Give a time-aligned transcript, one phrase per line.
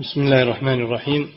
[0.00, 1.28] بسم الله الرحمن الرحيم.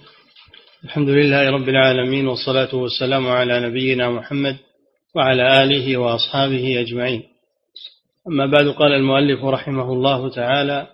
[0.83, 4.57] الحمد لله رب العالمين والصلاة والسلام على نبينا محمد
[5.15, 7.23] وعلى آله وأصحابه أجمعين.
[8.27, 10.87] أما بعد قال المؤلف رحمه الله تعالى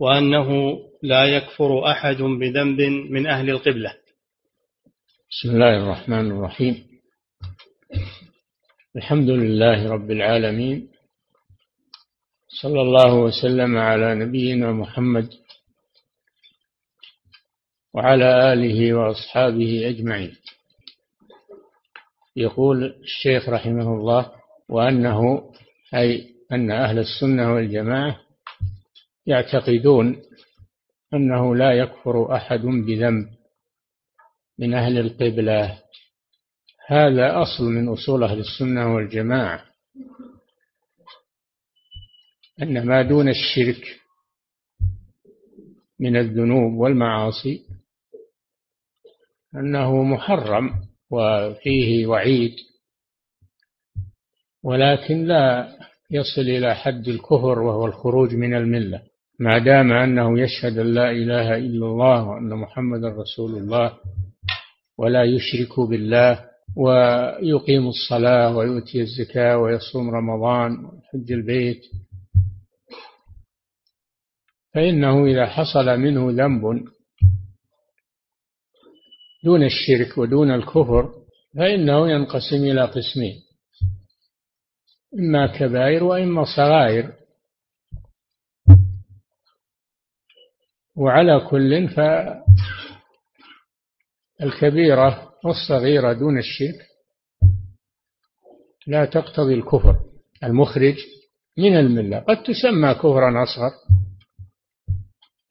[0.00, 2.80] وأنه لا يكفر أحد بذنب
[3.10, 3.94] من أهل القبلة.
[5.30, 6.84] بسم الله الرحمن الرحيم.
[8.96, 10.88] الحمد لله رب العالمين.
[12.62, 15.41] صلى الله وسلم على نبينا محمد
[17.94, 20.36] وعلى آله وأصحابه أجمعين.
[22.36, 24.32] يقول الشيخ رحمه الله
[24.68, 25.50] وأنه
[25.94, 28.20] أي أن أهل السنة والجماعة
[29.26, 30.22] يعتقدون
[31.14, 33.28] أنه لا يكفر أحد بذنب
[34.58, 35.78] من أهل القبلة.
[36.86, 39.64] هذا أصل من أصول أهل السنة والجماعة
[42.62, 44.00] أن ما دون الشرك
[46.00, 47.62] من الذنوب والمعاصي
[49.56, 50.70] أنه محرم
[51.10, 52.54] وفيه وعيد
[54.64, 55.68] ولكن لا
[56.10, 59.02] يصل إلى حد الكفر وهو الخروج من الملة
[59.40, 63.98] ما دام أنه يشهد أن لا إله إلا الله وأن محمد رسول الله
[64.98, 66.44] ولا يشرك بالله
[66.76, 71.82] ويقيم الصلاة ويؤتي الزكاة ويصوم رمضان ويحج البيت.
[74.74, 76.84] فإنه إذا حصل منه ذنب
[79.44, 81.14] دون الشرك ودون الكفر
[81.56, 83.42] فإنه ينقسم إلى قسمين.
[85.18, 87.12] إما كبائر وإما صغائر.
[90.96, 91.88] وعلى كل
[94.38, 96.86] فالكبيرة والصغيرة دون الشرك
[98.86, 99.96] لا تقتضي الكفر.
[100.44, 100.96] المخرج
[101.58, 102.18] من الملة.
[102.18, 103.70] قد تسمى كفرا أصغر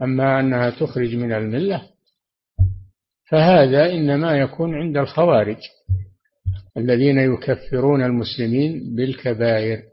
[0.01, 1.89] أما أنها تخرج من الملة
[3.31, 5.57] فهذا إنما يكون عند الخوارج
[6.77, 9.83] الذين يكفرون المسلمين بالكبائر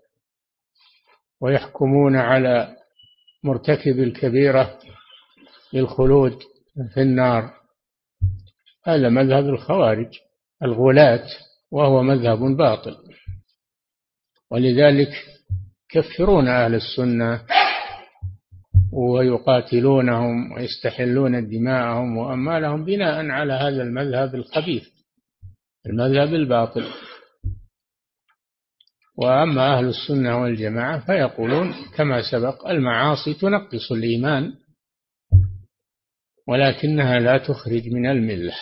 [1.41, 2.77] ويحكمون على
[3.45, 4.79] مرتكب الكبيرة
[5.73, 6.39] بالخلود
[6.95, 7.51] في النار.
[8.87, 10.19] هذا مذهب الخوارج
[10.63, 11.25] الغلاة
[11.71, 12.97] وهو مذهب باطل.
[14.51, 15.11] ولذلك
[15.95, 17.45] يكفرون أهل السنة
[18.93, 24.89] ويقاتلونهم ويستحلون دماءهم وأموالهم بناء على هذا المذهب الخبيث
[25.87, 26.85] المذهب الباطل.
[29.17, 34.53] وأما أهل السنة والجماعة فيقولون كما سبق المعاصي تنقص الإيمان
[36.49, 38.55] ولكنها لا تخرج من الملة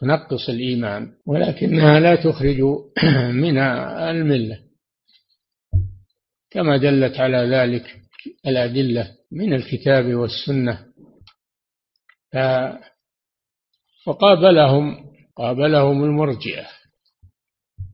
[0.00, 2.60] تنقص الإيمان ولكنها لا تخرج
[3.44, 4.60] من الملة.
[6.50, 8.00] كما دلت على ذلك
[8.46, 10.86] الأدلة من الكتاب والسنة.
[14.06, 16.66] وقابلهم قابلهم المرجئة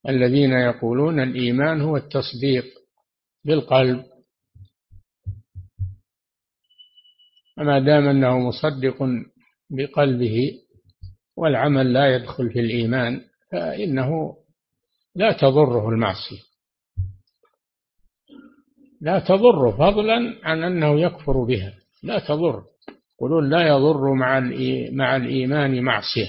[0.09, 2.65] الذين يقولون الإيمان هو التصديق
[3.45, 4.05] بالقلب.
[7.57, 9.09] فما دام أنه مصدق
[9.71, 10.53] بقلبه
[11.37, 13.21] والعمل لا يدخل في الإيمان
[13.53, 14.37] فإنه
[15.15, 16.46] لا تضره المعصية.
[19.01, 21.73] لا تضر فضلا عن أنه يكفر بها.
[22.03, 22.63] لا تضر.
[23.15, 24.41] يقولون لا يضر مع
[24.93, 26.29] مع الإيمان معصية.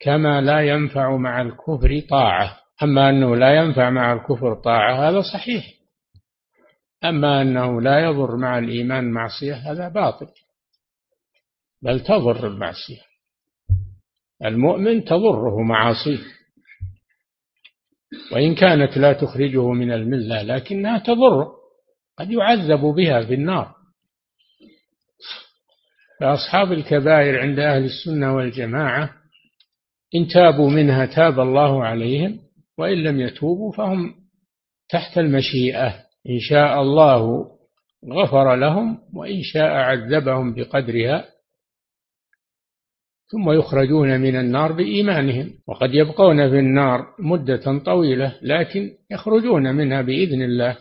[0.00, 2.56] كما لا ينفع مع الكفر طاعة.
[2.82, 5.64] أما أنه لا ينفع مع الكفر طاعة هذا صحيح.
[7.04, 10.26] أما أنه لا يضر مع الإيمان معصية هذا باطل.
[11.82, 13.00] بل تضر المعصية.
[14.44, 16.39] المؤمن تضره معاصيه.
[18.32, 21.48] وإن كانت لا تخرجه من الملة لكنها تضر
[22.18, 23.74] قد يعذب بها في النار.
[26.20, 29.10] فأصحاب الكبائر عند أهل السنة والجماعة
[30.14, 32.38] إن تابوا منها تاب الله عليهم
[32.78, 34.14] وإن لم يتوبوا فهم
[34.88, 35.88] تحت المشيئة.
[36.30, 37.46] إن شاء الله
[38.12, 41.24] غفر لهم وإن شاء عذبهم بقدرها.
[43.32, 45.50] ثم يخرجون من النار بإيمانهم.
[45.66, 50.76] وقد يبقون في النار مدة طويلة لكن يخرجون منها بإذن الله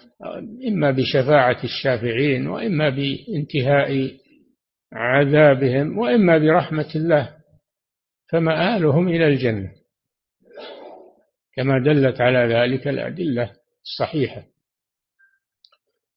[0.67, 4.11] إما بشفاعة الشافعين وإما بانتهاء
[4.93, 7.29] عذابهم وإما برحمة الله
[8.31, 9.71] فمآلهم إلى الجنة.
[11.55, 13.51] كما دلت على ذلك الأدلة
[13.83, 14.43] الصحيحة.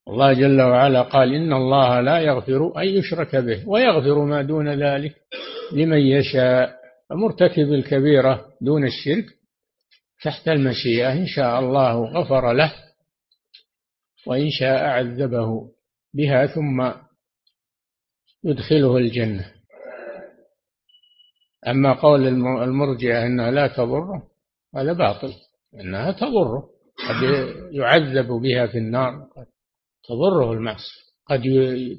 [0.08, 5.21] الله جل وعلا قال إن الله لا يغفر أن يشرك به ويغفر ما دون ذلك.
[5.72, 6.76] لمن يشاء
[7.10, 9.24] فمرتكب الكبيرة دون الشرك
[10.22, 11.12] تحت المشيئة.
[11.12, 12.74] إن شاء الله غفر له
[14.26, 15.70] وإن شاء عذبه
[16.14, 16.92] بها ثم
[18.44, 19.52] يدخله الجنة.
[21.66, 22.26] أما قول
[22.62, 24.22] المرجئة أنها لا تضره
[24.76, 25.32] هذا باطل.
[25.80, 26.72] أنها تضره.
[27.08, 27.22] قد
[27.72, 29.46] يعذب بها في النار قد
[30.08, 31.42] تضره المعصية قد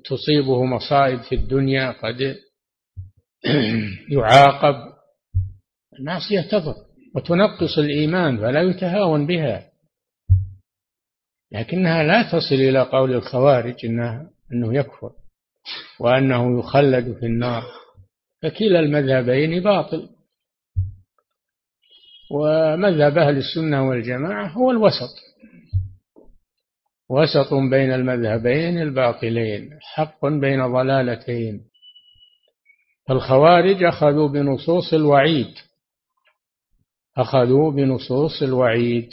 [0.06, 2.36] تصيبه مصائب في الدنيا قد
[4.18, 4.94] يعاقب.
[6.00, 6.76] المعصية تضر
[7.16, 9.70] وتنقص الإيمان فلا يتهاون بها.
[11.52, 15.12] لكنها لا تصل إلى قول الخوارج إنه, إنه يكفر
[16.00, 17.64] وأنه يخلد في النار.
[18.42, 20.10] فكلا المذهبين باطل.
[22.32, 25.16] ومذهب أهل السنة والجماعة هو الوسط.
[27.10, 31.73] وسط بين المذهبين الباطلين حق بين ضلالتين.
[33.08, 35.54] فالخوارج أخذوا بنصوص الوعيد.
[37.18, 39.10] أخذوا بنصوص الوعيد.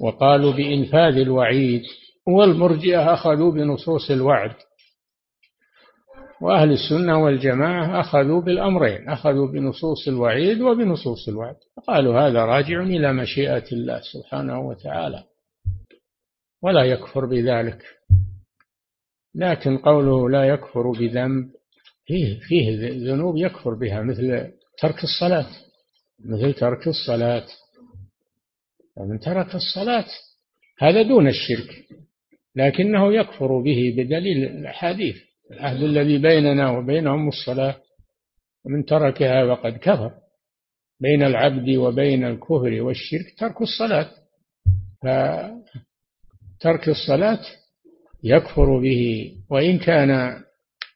[0.00, 1.82] وقالوا بإنفاذ الوعيد.
[2.26, 4.54] والمرجئة أخذوا بنصوص الوعد.
[6.40, 9.08] وأهل السنة والجماعة أخذوا بالأمرين.
[9.08, 11.56] أخذوا بنصوص الوعيد وبنصوص الوعد.
[11.88, 15.24] قالوا هذا راجع إلى مشيئة الله سبحانه وتعالى.
[16.62, 17.82] ولا يكفر بذلك.
[19.34, 21.57] لكن قوله لا يكفر بذنب
[22.08, 25.46] فيه فيه ذنوب يكفر بها مثل ترك الصلاة.
[26.24, 27.46] مثل ترك الصلاة.
[28.96, 30.06] فمن ترك الصلاة
[30.78, 31.84] هذا دون الشرك
[32.56, 35.16] لكنه يكفر به بدليل الأحاديث.
[35.50, 37.76] العهد الذي بيننا وبينهم الصلاة
[38.64, 40.12] ومن تركها فقد كفر.
[41.00, 44.10] بين العبد وبين الكفر والشرك ترك الصلاة.
[45.02, 47.40] فترك الصلاة
[48.22, 50.42] يكفر به وإن كان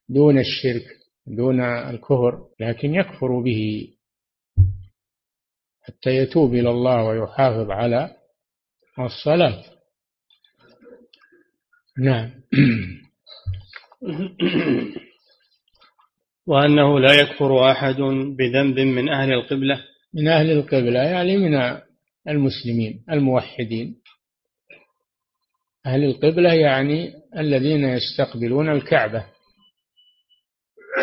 [0.09, 3.89] دون الشرك دون الكفر لكن يكفر به
[5.83, 8.17] حتى يتوب إلى الله ويحافظ على
[8.99, 9.65] الصلاة.
[11.99, 12.31] نعم.
[16.47, 17.97] وأنه لا يكفر أحد
[18.37, 19.85] بذنب من أهل القبلة.
[20.15, 21.81] من أهل القبلة يعني من
[22.29, 23.97] المسلمين الموحدين.
[25.87, 29.27] أهل القبلة يعني الذين يستقبلون الكعبة.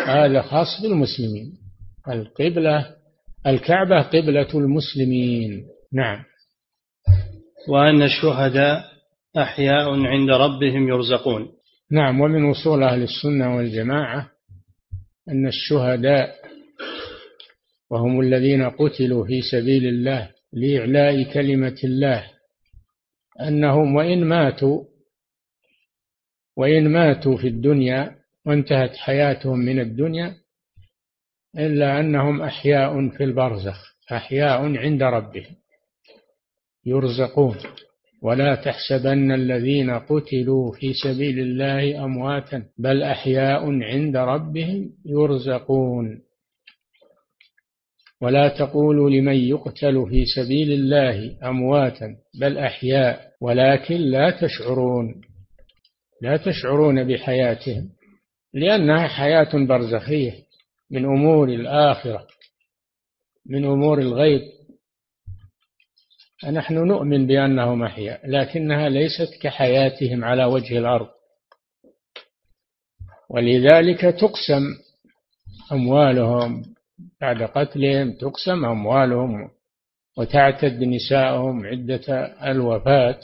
[0.06, 1.52] هذا خاص بالمسلمين.
[2.08, 2.96] القبلة
[3.46, 5.66] الكعبة قبلة المسلمين.
[5.92, 6.24] نعم.
[7.68, 8.84] وأن الشهداء
[9.38, 11.48] أحياء عند ربهم يرزقون.
[11.90, 12.20] نعم.
[12.20, 14.30] ومن أصول أهل السنة والجماعة
[15.28, 16.34] أن الشهداء
[17.90, 22.26] وهم الذين قتلوا في سبيل الله لإعلاء كلمة الله.
[23.40, 24.84] أنهم وإن ماتوا
[26.56, 30.34] وإن ماتوا في الدنيا وانتهت حياتهم من الدنيا
[31.58, 35.56] إلا أنهم أحياء في البرزخ أحياء عند ربهم
[36.86, 37.56] يرزقون.
[38.22, 46.20] ولا تحسبن الذين قتلوا في سبيل الله أمواتا بل أحياء عند ربهم يرزقون.
[48.22, 55.20] ولا تقولوا لمن يقتل في سبيل الله أمواتا بل أحياء ولكن لا تشعرون
[56.22, 57.88] لا تشعرون بحياتهم.
[58.54, 60.32] لأنها حياة برزخية
[60.90, 62.26] من أمور الآخرة
[63.46, 64.40] من أمور الغيب.
[66.52, 71.08] نحن نؤمن بأنهم أحياء لكنها ليست كحياتهم على وجه الأرض.
[73.30, 74.62] ولذلك تقسم
[75.72, 76.62] أموالهم.
[77.20, 79.50] بعد قتلهم تقسم أموالهم
[80.18, 83.20] وتعتد نساءهم عدة الوفاة.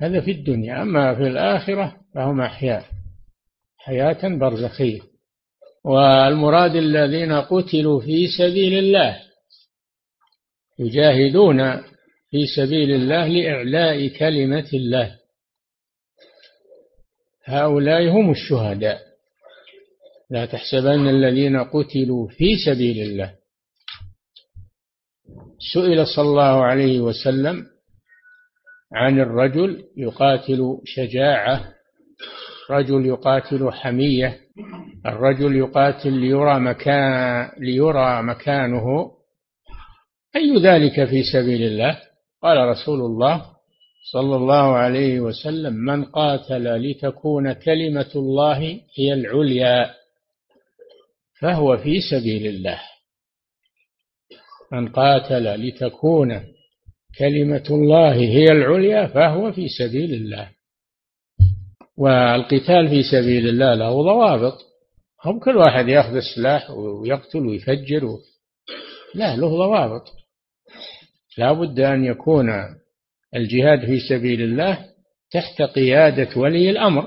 [0.00, 2.99] هذا في الدنيا أما في الآخرة فهم أحياء.
[3.84, 5.00] حياة برزخية.
[5.84, 9.22] والمراد الذين قتلوا في سبيل الله
[10.78, 11.76] يجاهدون
[12.30, 15.18] في سبيل الله لإعلاء كلمة الله.
[17.44, 19.00] هؤلاء هم الشهداء.
[20.30, 23.34] لا تحسبن الذين قتلوا في سبيل الله.
[25.74, 27.66] سئل صلى الله عليه وسلم
[28.92, 31.79] عن الرجل يقاتل شجاعة
[32.70, 34.38] رجل يقاتل حمية
[35.06, 39.10] الرجل يقاتل ليرى مكان ليرى مكانه.
[40.36, 41.98] أي ذلك في سبيل الله؟
[42.42, 43.46] قال رسول الله
[44.12, 49.94] صلى الله عليه وسلم من قاتل لتكون كلمة الله هي العليا
[51.40, 52.80] فهو في سبيل الله.
[54.72, 56.40] من قاتل لتكون
[57.18, 60.59] كلمة الله هي العليا فهو في سبيل الله.
[62.00, 64.58] والقتال في سبيل الله له ضوابط.
[65.24, 68.18] هم كل واحد يأخذ السلاح ويقتل ويفجر و...
[69.14, 70.02] لا له ضوابط.
[71.38, 72.50] لا بد أن يكون
[73.36, 74.86] الجهاد في سبيل الله
[75.30, 77.04] تحت قيادة ولي الأمر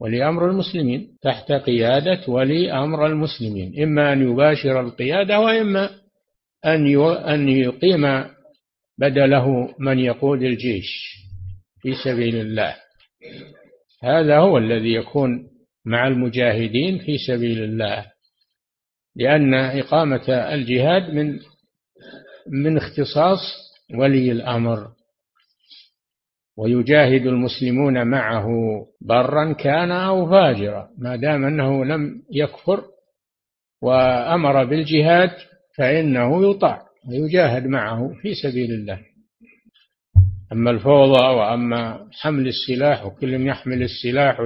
[0.00, 3.82] ولي أمر المسلمين تحت قيادة ولي أمر المسلمين.
[3.82, 5.90] إما أن يباشر القيادة وإما
[6.64, 8.24] أن أن يقيم
[8.98, 11.18] بدله من يقود الجيش
[11.82, 12.76] في سبيل الله.
[14.02, 15.48] هذا هو الذي يكون
[15.84, 18.06] مع المجاهدين في سبيل الله
[19.16, 21.38] لأن إقامة الجهاد من
[22.48, 23.38] من اختصاص
[23.94, 24.88] ولي الأمر.
[26.56, 28.48] ويجاهد المسلمون معه
[29.00, 32.84] برا كان أو فاجرا ما دام أنه لم يكفر
[33.82, 35.30] وأمر بالجهاد
[35.76, 39.00] فإنه يطاع ويجاهد معه في سبيل الله.
[40.52, 44.40] أما الفوضى وأما حمل السلاح وكل يحمل السلاح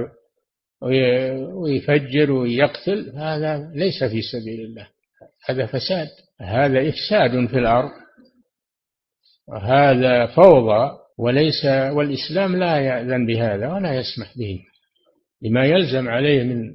[1.53, 4.87] ويفجر ويقتل هذا ليس في سبيل الله
[5.49, 6.07] هذا فساد
[6.41, 7.91] هذا إفساد في الأرض.
[9.47, 14.59] وهذا فوضى وليس والإسلام لا يأذن بهذا ولا يسمح به
[15.41, 16.73] لما يلزم عليه من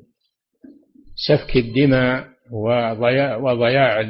[1.28, 4.00] سفك الدماء وضياع, وضياع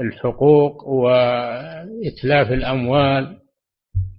[0.00, 3.39] الحقوق وإتلاف الأموال.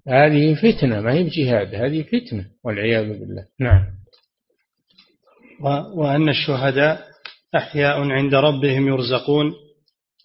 [0.08, 3.46] هذه فتنة ما هي بجهاد هذه فتنة والعياذ بالله.
[3.60, 3.86] نعم.
[5.96, 7.12] وأن الشهداء
[7.56, 9.54] أحياء عند ربهم يرزقون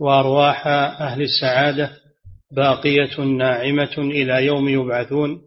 [0.00, 0.66] وأرواح
[1.00, 1.90] أهل السعادة
[2.52, 5.42] باقية ناعمة إلى يوم يبعثون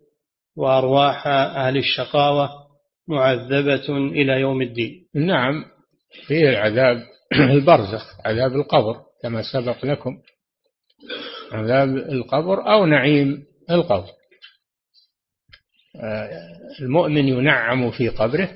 [0.58, 2.50] وأرواح أهل الشقاوة
[3.08, 5.06] معذبة إلى يوم الدين.
[5.16, 5.66] نعم
[6.28, 6.98] فيه العذاب
[7.56, 10.18] البرزخ عذاب القبر كما سبق لكم.
[11.52, 14.19] عذاب القبر أو نعيم القبر.
[16.82, 18.50] المؤمن ينعم في قبره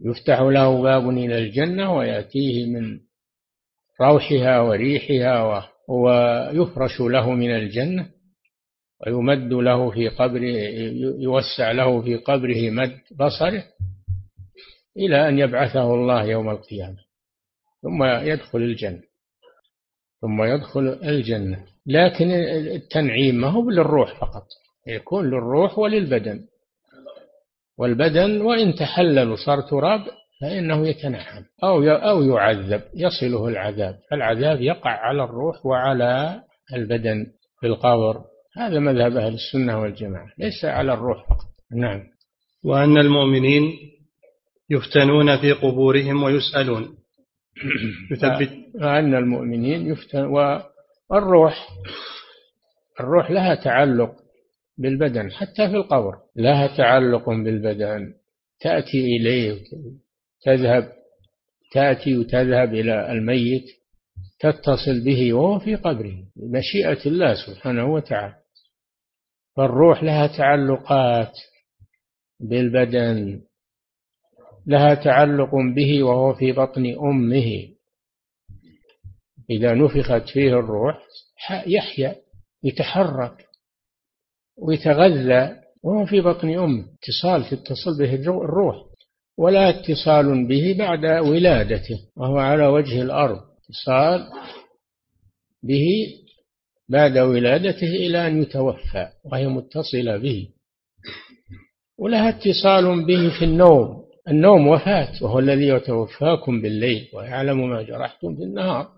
[0.00, 3.00] يفتح له باب إلى الجنة ويأتيه من
[4.00, 8.10] روحها وريحها ويفرش له من الجنة
[9.06, 10.56] ويمد له في قبره
[11.18, 13.64] يوسع له في قبره مد بصره
[14.96, 16.98] إلى أن يبعثه الله يوم القيامة
[17.82, 19.02] ثم يدخل الجنة
[20.20, 21.64] ثم يدخل الجنة.
[21.86, 24.46] لكن التنعيم ما هو للروح فقط.
[24.86, 26.40] يكون للروح وللبدن.
[27.78, 30.00] والبدن وإن تحلل وصار تراب
[30.40, 33.98] فإنه يتنعم أو أو يعذب يصله العذاب.
[34.12, 36.42] العذاب يقع على الروح وعلى
[36.74, 37.26] البدن
[37.60, 38.24] في القبر.
[38.56, 41.46] هذا مذهب أهل السنة والجماعة ليس على الروح فقط.
[41.76, 42.02] نعم.
[42.64, 43.72] وأن المؤمنين
[44.70, 46.96] يفتنون في قبورهم ويسألون.
[48.12, 51.68] يثبت وأن المؤمنين يفتن والروح
[53.00, 54.21] الروح لها تعلق
[54.78, 56.18] بالبدن حتى في القبر.
[56.36, 58.14] لها تعلق بالبدن.
[58.60, 59.64] تأتي إليه
[60.44, 60.92] تذهب
[61.72, 63.64] تأتي وتذهب إلى الميت
[64.40, 66.24] تتصل به وهو في قبره.
[66.36, 68.34] بمشيئة الله سبحانه وتعالى.
[69.56, 71.32] فالروح لها تعلقات
[72.40, 73.42] بالبدن.
[74.66, 77.68] لها تعلق به وهو في بطن أمه.
[79.50, 80.98] إذا نفخت فيه الروح
[81.66, 82.16] يحيا
[82.64, 83.51] يتحرك.
[84.62, 88.76] ويتغذى وهو في بطن أمه اتصال تتصل به الروح
[89.38, 94.28] ولا اتصال به بعد ولادته وهو على وجه الأرض اتصال
[95.62, 95.86] به
[96.88, 100.48] بعد ولادته إلى أن يتوفى وهي متصلة به.
[101.98, 108.42] ولها اتصال به في النوم النوم وفاة وهو الذي يتوفاكم بالليل ويعلم ما جرحتم في
[108.42, 108.88] النهار.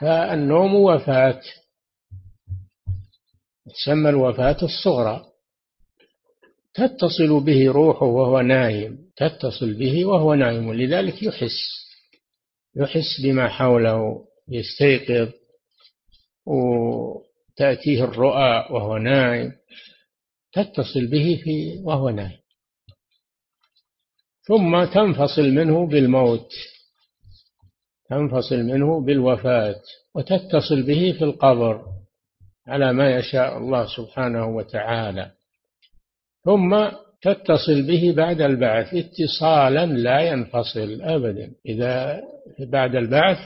[0.00, 1.40] فالنوم وفاة.
[3.66, 5.34] تسمى الوفاة الصغرى.
[6.74, 11.58] تتصل به روحه وهو نايم تتصل به وهو نايم لذلك يحس
[12.76, 15.32] يحس بما حوله يستيقظ
[16.46, 19.52] وتأتيه الرؤى وهو نايم
[20.52, 22.38] تتصل به في وهو نايم.
[24.42, 26.52] ثم تنفصل منه بالموت
[28.10, 29.82] تنفصل منه بالوفاة
[30.14, 31.93] وتتصل به في القبر.
[32.66, 35.30] على ما يشاء الله سبحانه وتعالى.
[36.44, 36.88] ثم
[37.22, 41.52] تتصل به بعد البعث اتصالا لا ينفصل ابدا.
[41.66, 42.22] إذا
[42.60, 43.38] بعد البعث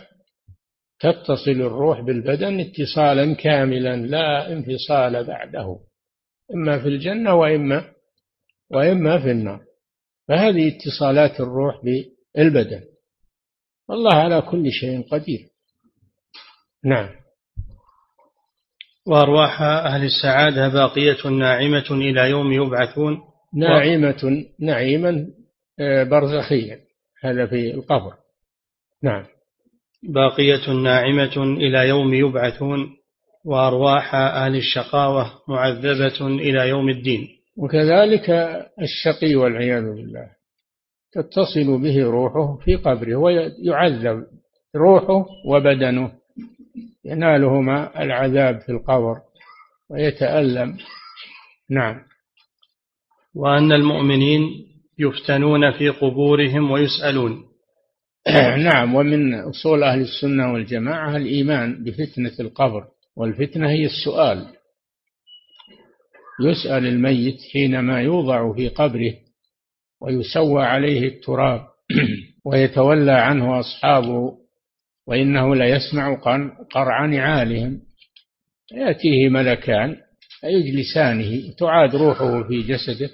[1.01, 5.79] تتصل الروح بالبدن اتصالا كاملا لا انفصال بعده.
[6.55, 7.85] إما في الجنة وإما
[8.71, 9.61] وإما في النار.
[10.29, 12.83] فهذه اتصالات الروح بالبدن.
[13.91, 15.49] الله على كل شيء قدير.
[16.85, 17.28] نعم.
[19.09, 23.21] وأرواح أهل السعادة باقية ناعمة إلى يوم يبعثون.
[23.55, 25.27] ناعمة نعيما
[25.81, 26.79] آه، برزخيا.
[27.23, 28.13] هذا في القبر.
[29.03, 29.25] نعم.
[30.03, 32.97] باقية ناعمة إلى يوم يبعثون
[33.45, 37.29] وأرواح أهل الشقاوة معذبة إلى يوم الدين.
[37.57, 38.31] وكذلك
[38.83, 40.31] الشقي والعياذ بالله.
[41.13, 44.25] تتصل به روحه في قبره ويعذب
[44.77, 46.18] روحه وبدنه.
[47.05, 49.17] ينالهما العذاب في القبر
[49.91, 50.79] ويتألم.
[51.71, 52.01] نعم.
[53.35, 54.43] وأن المؤمنين
[54.99, 57.45] يفتنون في قبورهم ويسألون.
[58.69, 58.95] نعم.
[58.95, 62.85] ومن أصول أهل السنة والجماعة الإيمان بفتنة القبر
[63.17, 64.47] والفتنة هي السؤال.
[66.41, 69.15] يسأل الميت حينما يوضع في قبره
[70.01, 71.67] ويسوى عليه التراب
[72.47, 74.38] ويتولى عنه أصحابه
[75.09, 76.15] وإنه ليسمع
[76.75, 77.81] قرع نعالهم
[78.73, 79.97] يأتيه ملكان
[80.41, 83.11] فيجلسانه تعاد روحه في جسده.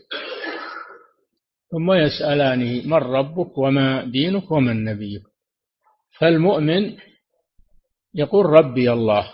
[1.70, 5.22] ثم يسألانه من ربك وما دينك ومن نبيك
[6.18, 6.96] فالمؤمن
[8.14, 9.30] يقول ربي الله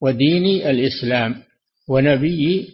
[0.00, 1.42] وديني الإسلام
[1.88, 2.68] ونبيي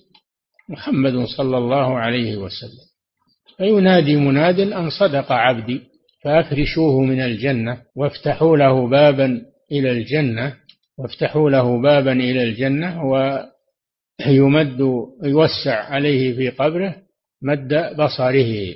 [0.69, 2.87] محمد صلى الله عليه وسلم.
[3.57, 5.81] فينادي مناد أن صدق عبدي
[6.25, 10.57] فأفرشوه من الجنة وافتحوا له بابا إلى الجنة
[10.99, 14.81] وافتحوا له بابا إلى الجنة ويمد
[15.23, 16.97] يوسع عليه في قبره
[17.43, 18.75] مد بصره.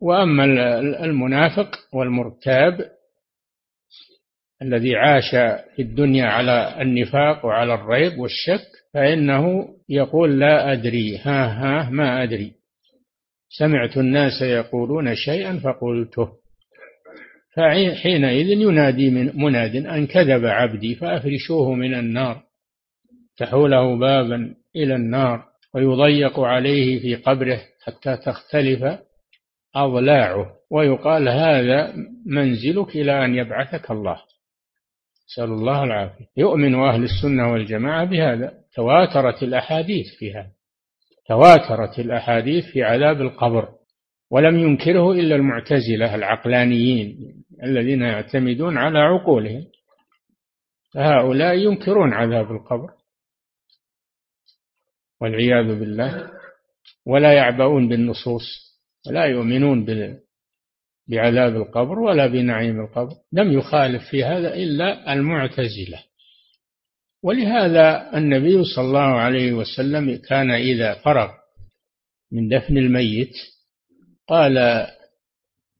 [0.00, 0.44] وأما
[1.04, 2.90] المنافق والمرتاب
[4.62, 5.30] الذي عاش
[5.76, 12.57] في الدنيا على النفاق وعلى الريب والشك فإنه يقول لا أدري ها ها ما أدري.
[13.48, 16.28] سمعت الناس يقولون شيئا فقلته.
[17.56, 22.42] فحينئذ ينادي من مناد أن كذب عبدي فأفرشوه من النار
[23.36, 28.98] تحوله بابا إلى النار ويضيق عليه في قبره حتى تختلف
[29.76, 31.94] أضلاعه ويقال هذا
[32.26, 34.22] منزلك إلى أن يبعثك الله.
[35.28, 36.24] نسأل الله العافية.
[36.36, 38.52] يؤمن أهل السنة والجماعة بهذا.
[38.74, 40.57] تواترت الأحاديث في هذا.
[41.28, 43.68] تواترت الأحاديث في عذاب القبر
[44.30, 49.66] ولم ينكره إلا المعتزلة العقلانيين الذين يعتمدون على عقولهم.
[50.94, 52.90] فهؤلاء ينكرون عذاب القبر.
[55.20, 56.30] والعياذ بالله.
[57.06, 58.44] ولا يعبؤون بالنصوص
[59.08, 59.84] ولا يؤمنون
[61.08, 63.14] بعذاب القبر ولا بنعيم القبر.
[63.32, 66.07] لم يخالف في هذا إلا المعتزلة.
[67.22, 71.30] ولهذا النبي صلى الله عليه وسلم كان إذا فرغ
[72.32, 73.32] من دفن الميت
[74.28, 74.86] قال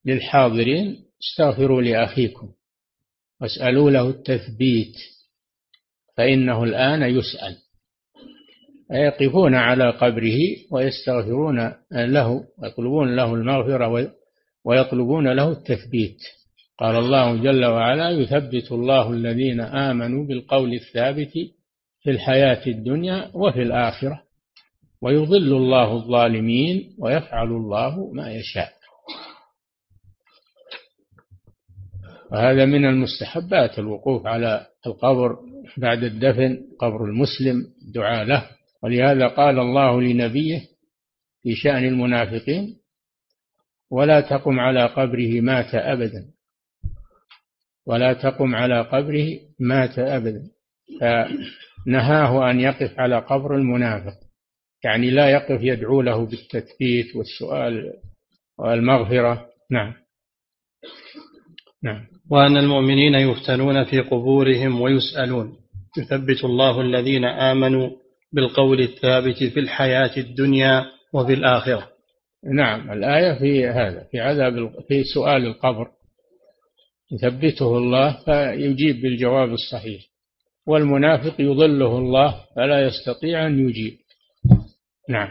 [0.05, 2.53] للحاضرين استغفروا لأخيكم
[3.41, 4.95] واسألوا له التثبيت
[6.17, 7.57] فإنه الآن يسأل.
[8.91, 10.39] يقفون على قبره
[10.71, 14.13] ويستغفرون له ويطلبون له المغفرة
[14.65, 16.19] ويطلبون له التثبيت.
[16.79, 21.33] قال الله جل وعلا يثبت الله الذين آمنوا بالقول الثابت
[22.03, 24.23] في الحياة الدنيا وفي الآخرة
[25.03, 28.73] ويضل الله الظالمين ويفعل الله ما يشاء.
[32.33, 35.37] وهذا من المستحبات الوقوف على القبر
[35.77, 38.51] بعد الدفن قبر المسلم دعاء له.
[38.83, 40.61] ولهذا قال الله لنبيه
[41.43, 42.77] في شأن المنافقين
[43.91, 46.38] ولا تقم على قبره مات أبدا.
[47.89, 49.29] ولا تقم على قبره
[49.61, 50.43] مات أبدا.
[51.01, 54.15] فنهاه أن يقف على قبر المنافق.
[54.85, 57.93] يعني لا يقف يدعو له بالتثبيت والسؤال
[58.59, 59.47] والمغفرة.
[59.71, 59.95] نعم.
[61.83, 62.07] نعم.
[62.31, 65.57] وأن المؤمنين يفتنون في قبورهم ويسألون.
[65.99, 67.91] يثبت الله الذين آمنوا
[68.33, 71.89] بالقول الثابت في الحياة الدنيا وفي الآخرة.
[72.55, 72.93] نعم.
[72.93, 75.98] الآية في هذا في عذاب في سؤال القبر.
[77.13, 80.03] يثبته الله فيجيب بالجواب الصحيح.
[80.67, 83.99] والمنافق يضله الله فلا يستطيع أن يجيب.
[85.09, 85.29] نعم.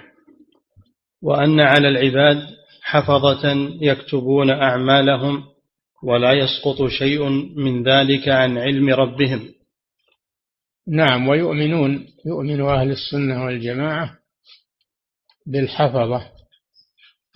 [1.22, 2.48] وأن على العباد
[2.82, 5.44] حفظة يكتبون أعمالهم
[6.04, 9.54] ولا يسقط شيء من ذلك عن علم ربهم.
[10.88, 11.28] نعم.
[11.28, 14.18] ويؤمنون يؤمن أهل السنة والجماعة
[15.46, 16.32] بالحفظة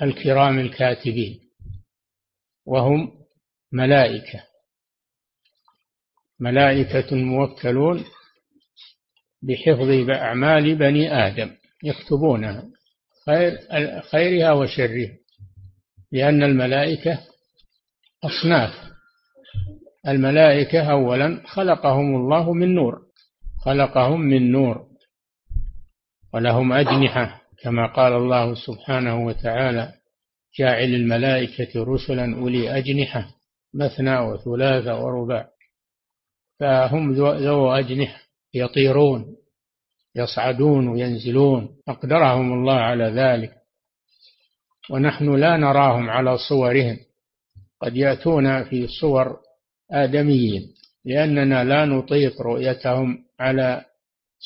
[0.01, 1.39] الكرام الكاتبين.
[2.65, 3.20] وهم
[3.73, 4.43] ملائكة.
[6.39, 8.03] ملائكة موكلون
[9.41, 12.63] بحفظ أعمال بني آدم يكتبونها
[13.25, 13.57] خير
[14.01, 15.09] خيرها وشرها
[16.11, 17.19] لأن الملائكة
[18.23, 18.91] أصناف.
[20.07, 23.01] الملائكة أولا خلقهم الله من نور
[23.65, 24.87] خلقهم من نور
[26.33, 29.93] ولهم أجنحة كما قال الله سبحانه وتعالى
[30.59, 33.40] جاعل الملائكة رسلا أولي أجنحة.
[33.73, 35.49] مثنى وثلاث ورباع
[36.59, 38.21] فهم ذو أجنحة
[38.53, 39.35] يطيرون
[40.15, 43.53] يصعدون وينزلون أقدرهم الله على ذلك.
[44.89, 46.97] ونحن لا نراهم على صورهم
[47.81, 49.39] قد يأتون في صور
[49.91, 50.73] آدميين
[51.05, 53.85] لأننا لا نطيق رؤيتهم على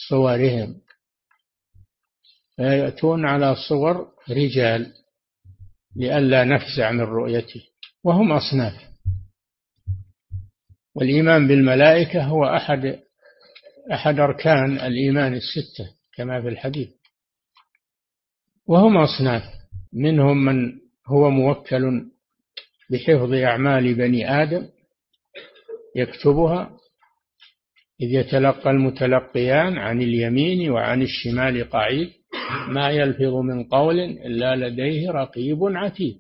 [0.10, 0.82] صورهم.
[2.56, 4.94] فيأتون على صور رجال
[5.96, 7.64] لئلا نفزع من رؤيته
[8.04, 8.85] وهم أصناف.
[10.96, 13.00] والإيمان بالملائكة هو أحد
[13.94, 16.90] أحد أركان الإيمان الستة كما في الحديث.
[18.68, 19.44] وهم أصناف
[19.94, 20.72] منهم من
[21.08, 22.06] هو موكل
[22.92, 24.66] بحفظ أعمال بني آدم
[25.96, 26.72] يكتبها
[28.02, 32.10] إذ يتلقى المتلقيان عن اليمين وعن الشمال قعيد
[32.68, 36.18] ما يلفظ من قول إلا لديه رقيب عتيد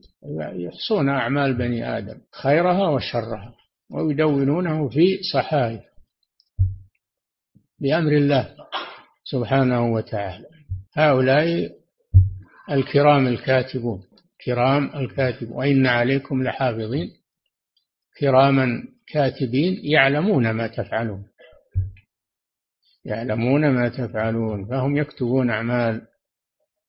[0.55, 3.53] يحصون أعمال بني آدم خيرها وشرها.
[3.95, 5.81] ويدونونه في صحائف
[7.79, 8.55] بأمر الله
[9.23, 10.45] سبحانه وتعالى.
[10.93, 11.71] هؤلاء
[12.71, 14.03] الكرام الكاتبون
[14.45, 17.12] كرام الكاتب وإن عليكم لحافظين
[18.19, 21.25] كراما كاتبين يعلمون ما تفعلون.
[23.05, 26.01] يعلمون ما تفعلون فهم يكتبون أعمال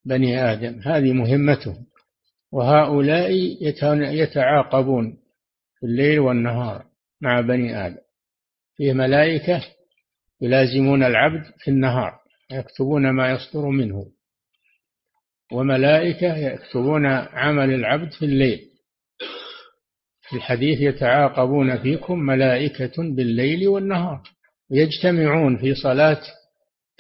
[0.05, 0.81] بني آدم.
[0.85, 1.87] هذه مهمتهم.
[2.53, 3.33] وهؤلاء
[4.15, 5.19] يتعاقبون
[5.81, 6.96] في الليل والنهار.
[7.21, 7.99] مع بني آدم.
[8.77, 9.63] فيه ملائكة
[10.41, 12.19] يلازمون العبد في النهار
[12.51, 14.07] يكتبون ما يصدر منه.
[15.53, 18.61] وملائكة يكتبون عمل العبد في الليل.
[20.29, 24.23] في الحديث يتعاقبون فيكم ملائكة بالليل والنهار
[24.71, 26.21] يجتمعون في صلاة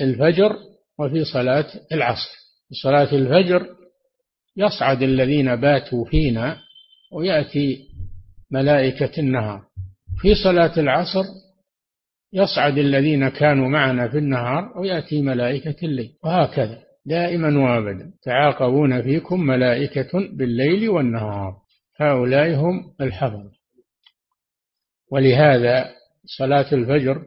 [0.00, 0.56] الفجر
[0.98, 2.30] وفي صلاة العصر.
[2.68, 3.76] في صلاة الفجر
[4.56, 6.58] يصعد الذين باتوا فينا
[7.12, 7.88] ويأتي
[8.50, 9.64] ملائكة النهار.
[10.20, 11.24] في صلاة العصر
[12.32, 18.12] يصعد الذين كانوا معنا في النهار ويأتي ملائكة الليل وهكذا دائما وابدا.
[18.22, 21.56] تعاقبون فيكم ملائكة بالليل والنهار.
[22.00, 23.50] هؤلاء هم الحفظ.
[25.12, 25.84] ولهذا
[26.38, 27.22] صلاة الفجر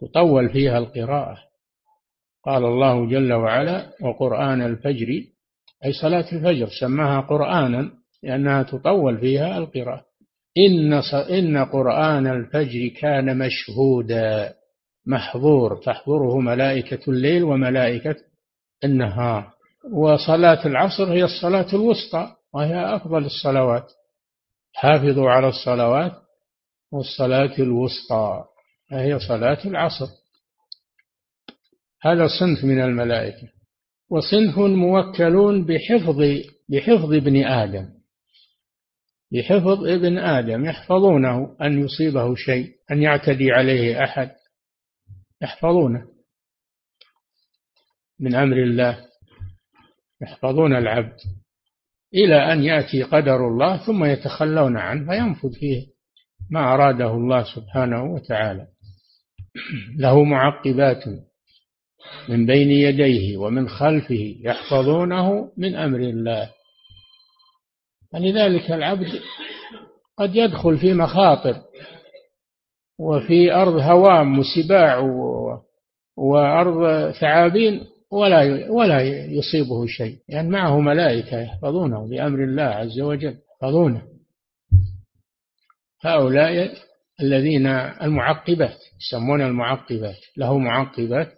[0.00, 1.38] تطول فيها القراءة.
[2.44, 5.08] قال الله جل وعلا وقرآن الفجر
[5.84, 7.90] أي صلاة الفجر سماها قرآنا
[8.22, 10.13] لأنها تطول فيها القراءة.
[10.58, 14.54] إن إن قرآن الفجر كان مشهودا.
[15.06, 15.76] محظور.
[15.76, 18.16] تحضره ملائكة الليل وملائكة
[18.84, 19.50] النهار.
[19.92, 23.86] وصلاة العصر هي الصلاة الوسطى وهي أفضل الصلوات.
[24.74, 26.12] حافظوا على الصلوات
[26.92, 28.44] والصلاة الوسطى
[28.92, 30.06] وهي صلاة العصر.
[32.02, 33.48] هذا صنف من الملائكة.
[34.10, 36.22] وصنف موكلون بحفظ
[36.68, 37.88] بحفظ ابن آدم.
[39.34, 44.30] بحفظ ابن آدم يحفظونه أن يصيبه شيء أن يعتدي عليه أحد.
[45.42, 46.06] يحفظونه.
[48.20, 49.04] من أمر الله.
[50.22, 51.16] يحفظون العبد.
[52.14, 55.86] إلى أن يأتي قدر الله ثم يتخلون عنه فينفذ فيه
[56.50, 58.66] ما أراده الله سبحانه وتعالى.
[60.02, 61.04] له معقبات
[62.28, 66.50] من بين يديه ومن خلفه يحفظونه من أمر الله.
[68.14, 69.20] فلذلك العبد
[70.18, 71.62] قد يدخل في مخاطر
[72.98, 74.98] وفي أرض هوام وسباع
[76.16, 80.18] وأرض ثعابين ولا ولا يصيبه شيء.
[80.28, 84.02] لأن يعني معه ملائكة يحفظونه بأمر الله عز وجل يحفظونه.
[86.02, 86.74] هؤلاء
[87.20, 91.32] الذين المعقبات يسمون المعقبات له معقبات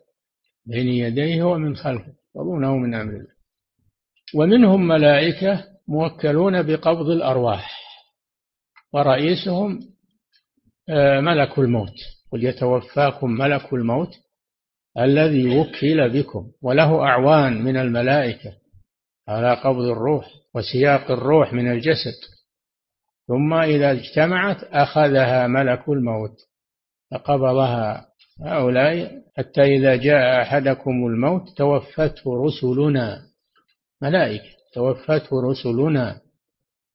[0.67, 3.37] بين يديه ومن خلفه يحفظونه من أمر الله.
[4.35, 7.81] ومنهم ملائكة موكلون بقبض الأرواح.
[8.93, 9.81] ورئيسهم
[10.89, 11.95] آه، ملك الموت.
[12.33, 14.11] قل يتوفاكم ملك الموت
[14.99, 18.53] الذي وكل بكم وله أعوان من الملائكة
[19.29, 22.37] على قبض الروح وسياق الروح من الجسد.
[23.29, 26.37] ثم إذا اجتمعت أخذها ملك الموت
[27.11, 28.07] فقبضها
[28.41, 33.23] هؤلاء حتى إذا جاء أحدكم الموت توفته رسلنا
[34.03, 34.56] ملائكة.
[34.77, 36.21] توفته رسلنا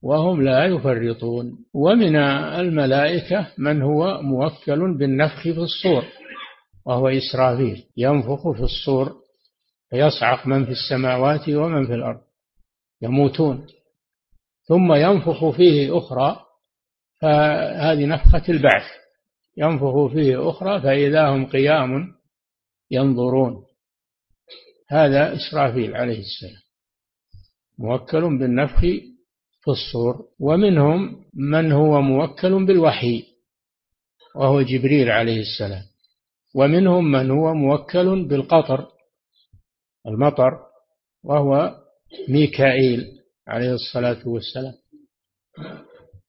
[0.03, 1.57] وهم لا يفرطون.
[1.73, 2.15] ومن
[2.59, 6.05] الملائكة من هو موكل بالنفخ في الصور
[6.85, 9.15] وهو إسرافيل ينفخ في الصور
[9.89, 12.21] فيصعق من في السماوات ومن في الأرض
[13.01, 13.67] يموتون.
[14.63, 16.39] ثم ينفخ فيه أخرى
[17.21, 18.87] فهذه نفخة البعث
[19.57, 22.07] ينفخ فيه أخرى فإذا هم قيام
[22.91, 23.63] ينظرون.
[24.89, 26.60] هذا إسرافيل عليه السلام.
[27.81, 28.79] موكل بالنفخ
[29.61, 33.23] في الصور ومنهم من هو موكل بالوحي
[34.35, 35.83] وهو جبريل عليه السلام.
[36.55, 38.87] ومنهم من هو موكل بالقطر
[40.07, 40.51] المطر
[41.23, 41.75] وهو
[42.29, 43.05] ميكائيل
[43.47, 44.73] عليه الصلاة والسلام.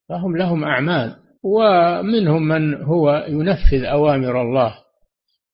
[0.08, 1.16] فهم لهم أعمال.
[1.44, 4.70] ومنهم من هو ينفذ أوامر الله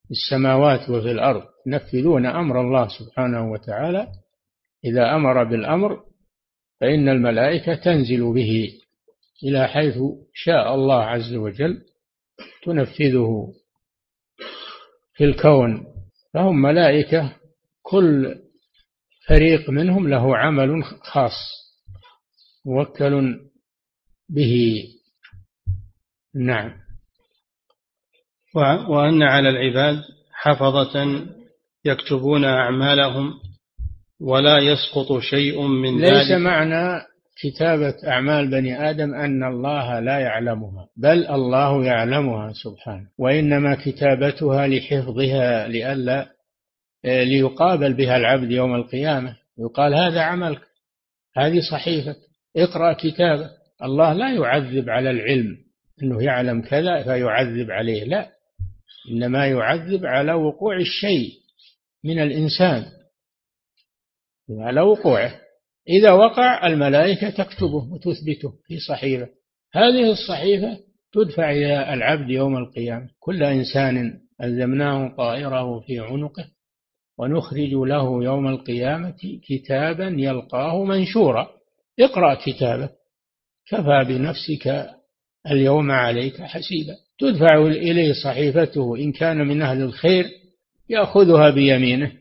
[0.04, 4.08] في السماوات وفي الأرض ينفذون أمر الله سبحانه وتعالى.
[4.84, 6.04] إذا أمر بالأمر
[6.80, 8.72] فإن الملائكة تنزل به
[9.44, 9.98] إلى حيث
[10.34, 11.82] شاء الله عز وجل
[12.62, 13.54] تنفذه
[15.14, 15.86] في الكون.
[16.34, 17.36] فهم ملائكة
[17.82, 18.34] كل
[19.28, 21.32] فريق منهم له عمل خاص
[22.66, 23.40] موكل
[24.28, 24.84] به.
[26.34, 26.72] نعم.
[28.88, 31.26] وأن على العباد حفظة
[31.84, 33.40] يكتبون أعمالهم
[34.20, 36.30] ولا يسقط شيء من ليس ذلك.
[36.30, 37.02] ليس معنى
[37.42, 45.68] كتابة أعمال بني آدم أن الله لا يعلمها بل الله يعلمها سبحانه وإنما كتابتها لحفظها
[45.68, 46.28] لئلا
[47.04, 49.36] ليقابل بها العبد يوم القيامة.
[49.58, 50.60] يقال هذا عملك
[51.36, 52.16] هذه صحيفة
[52.56, 53.50] اقرأ كتابك
[53.82, 55.56] الله لا يعذب على العلم
[56.02, 58.28] أنه يعلم كذا فيعذب عليه لا
[59.10, 61.30] إنما يعذب على وقوع الشيء
[62.04, 62.97] من الإنسان.
[64.50, 65.34] على وقوعه.
[65.88, 69.28] إذا وقع الملائكة تكتبه وتثبته في صحيفة.
[69.74, 70.78] هذه الصحيفة
[71.12, 73.08] تدفع إلى العبد يوم القيامة.
[73.20, 76.44] كل إنسان ألزمناه طائره في عنقه
[77.18, 79.14] ونخرج له يوم القيامة
[79.48, 81.50] كتابا يلقاه منشورا.
[82.00, 82.90] اقرأ كتابك.
[83.70, 84.90] كفى بنفسك
[85.50, 86.96] اليوم عليك حسيبا.
[87.18, 90.24] تدفع إليه صحيفته إن كان من أهل الخير
[90.88, 92.12] يأخذها بيمينه.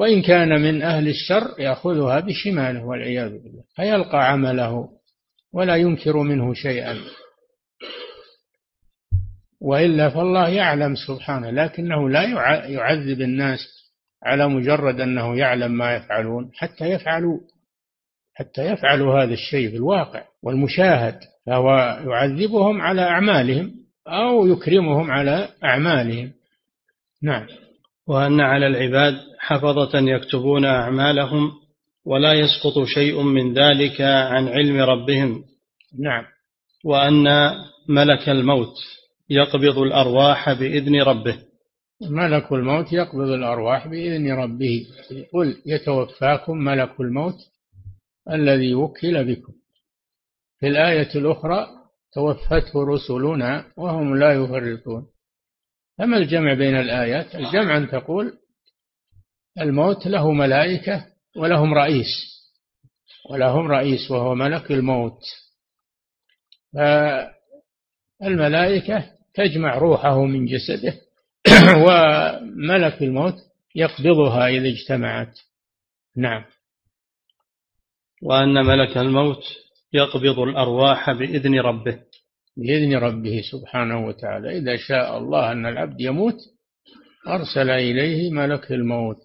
[0.00, 4.88] وإن كان من أهل الشر يأخذها بشماله والعياذ بالله فيلقى عمله
[5.52, 6.96] ولا ينكر منه شيئا.
[9.60, 12.22] وإلا فالله يعلم سبحانه لكنه لا
[12.68, 13.58] يعذب الناس
[14.22, 17.40] على مجرد أنه يعلم ما يفعلون حتى يفعلوا
[18.34, 21.68] حتى يفعلوا هذا الشيء في الواقع والمشاهد فهو
[22.06, 23.74] يعذبهم على أعمالهم
[24.08, 26.32] أو يكرمهم على أعمالهم.
[27.22, 27.46] نعم.
[28.10, 31.52] وأن على العباد حفظة يكتبون أعمالهم
[32.04, 35.44] ولا يسقط شيء من ذلك عن علم ربهم.
[35.98, 36.24] نعم.
[36.84, 37.24] وأن
[37.88, 38.74] ملك الموت
[39.30, 41.38] يقبض الأرواح بإذن ربه.
[42.10, 44.86] ملك الموت يقبض الأرواح بإذن ربه.
[45.32, 47.38] قل يتوفاكم ملك الموت
[48.30, 49.52] الذي وكل بكم.
[50.60, 51.66] في الآية الأخرى
[52.14, 55.06] توفته رسلنا وهم لا يفرطون.
[56.00, 58.38] فما الجمع بين الآيات الجمع أن تقول
[59.60, 62.06] الموت له ملائكة ولهم رئيس
[63.30, 65.20] ولهم رئيس وهو ملك الموت.
[68.20, 70.94] فالملائكة تجمع روحه من جسده
[71.86, 73.34] وملك الموت
[73.74, 75.38] يقبضها إذا اجتمعت.
[76.16, 76.44] نعم.
[78.22, 79.42] وأن ملك الموت
[79.92, 82.09] يقبض الأرواح بإذن ربه.
[82.56, 84.58] بإذن ربه سبحانه وتعالى.
[84.58, 86.36] إذا شاء الله أن العبد يموت
[87.28, 89.22] أرسل إليه ملك الموت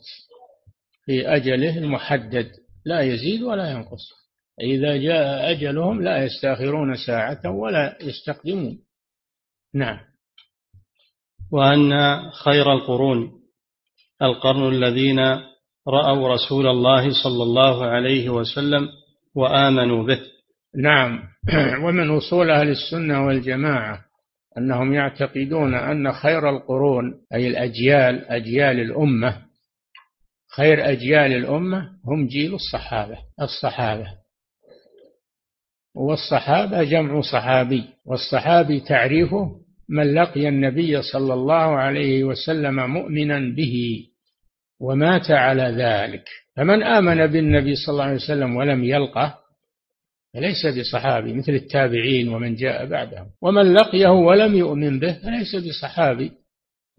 [1.06, 2.52] في أجله المحدد.
[2.86, 4.12] لا يزيد ولا ينقص.
[4.62, 8.80] إذا جاء أجلهم لا يستأخرون ساعة ولا يستقدمون.
[9.74, 10.00] نعم.
[11.52, 11.92] وأن
[12.32, 13.32] خير القرون
[14.22, 15.20] القرن الذين
[15.88, 18.90] رأوا رسول الله صلى الله عليه وسلم
[19.36, 20.35] وآمنوا به.
[20.78, 21.24] نعم.
[21.84, 24.06] ومن أصول أهل السنة والجماعة
[24.58, 29.42] أنهم يعتقدون أن خير القرون أي الأجيال أجيال الأمة
[30.56, 34.08] خير أجيال الأمة هم جيل الصحابة الصحابة.
[35.96, 39.52] والصحابة جمع صحابي والصحابي تعريفه
[39.90, 44.06] من لقي النبي صلى الله عليه وسلم مؤمنا به
[44.80, 46.24] ومات على ذلك.
[46.56, 49.45] فمن آمن بالنبي صلى الله عليه وسلم ولم يلقه
[50.36, 53.28] فليس بصحابي مثل التابعين ومن جاء بعدهم.
[53.41, 56.32] ومن لقيه ولم يؤمن به فليس بصحابي.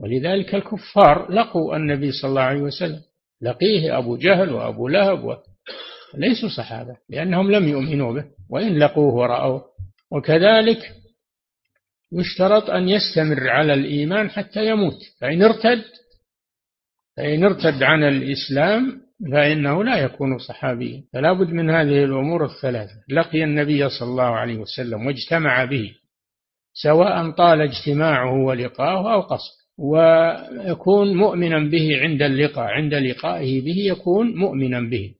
[0.01, 3.01] ولذلك الكفار لقوا النبي صلى الله عليه وسلم.
[3.43, 5.39] لقيه أبو جهل وأبو لهب
[6.15, 9.65] ليسوا صحابة لأنهم لم يؤمنوا به وإن لقوه ورأوه.
[10.11, 10.93] وكذلك
[12.13, 14.99] يشترط أن يستمر على الإيمان حتى يموت.
[15.21, 15.85] فإن ارتد
[17.17, 22.95] فإن ارتد عن الإسلام فإنه لا يكون صحابيا فلا بد من هذه الأمور الثلاثة.
[23.09, 25.95] لقي النبي صلى الله عليه وسلم واجتمع به
[26.83, 34.37] سواء طال اجتماعه ولقاؤه أو قصر ويكون مؤمنا به عند اللقاء عند لقائه به يكون
[34.37, 35.15] مؤمنا به.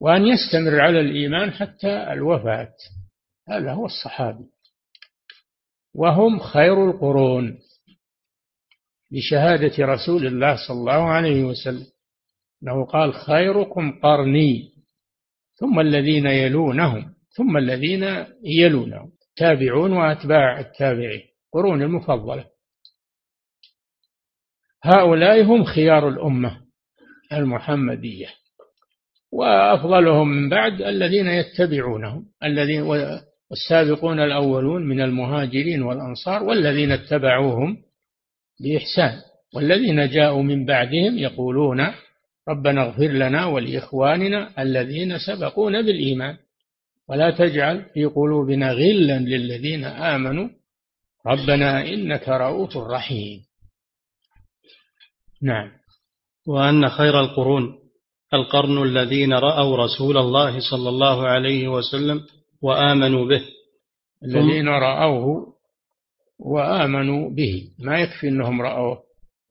[0.00, 2.74] وأن يستمر على الإيمان حتى الوفاة
[3.48, 4.44] هذا هو الصحابي.
[5.94, 7.58] وهم خير القرون
[9.12, 11.93] بشهادة رسول الله صلى الله عليه وسلم.
[12.64, 14.70] أنه قال خيركم قرني
[15.54, 21.22] ثم الذين يلونهم ثم الذين يلونهم تابعون وأتباع التابعين
[21.52, 22.44] قرون المفضلة.
[24.82, 26.60] هؤلاء هم خيار الأمة
[27.32, 28.28] المحمدية
[29.32, 32.82] وأفضلهم من بعد الذين يتبعونهم الذين
[33.50, 37.76] والسابقون الأولون من المهاجرين والأنصار والذين اتبعوهم
[38.60, 39.20] بإحسان
[39.54, 41.80] والذين جاءوا من بعدهم يقولون
[42.48, 46.36] ربنا اغفر لنا ولإخواننا الذين سبقونا بالإيمان.
[47.08, 50.48] ولا تجعل في قلوبنا غلا للذين آمنوا.
[51.26, 53.40] ربنا إنك رؤوف رحيم.
[55.42, 55.70] نعم.
[56.46, 57.78] وأن خير القرون
[58.34, 62.20] القرن الذين رأوا رسول الله صلى الله عليه وسلم
[62.62, 63.44] وآمنوا به.
[64.24, 65.54] الذين رأوه
[66.38, 67.68] وآمنوا به.
[67.78, 69.03] ما يكفي أنهم رأوه.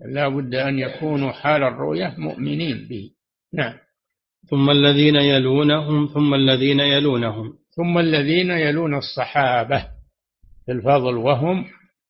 [0.06, 3.10] لا بد أن يكونوا حال الرؤية مؤمنين به.
[3.54, 3.74] نعم.
[4.50, 7.54] ثم الذين يلونهم ثم الذين يلونهم.
[7.76, 9.88] ثم الذين يلون الصحابة.
[10.66, 11.66] في الفضل وهم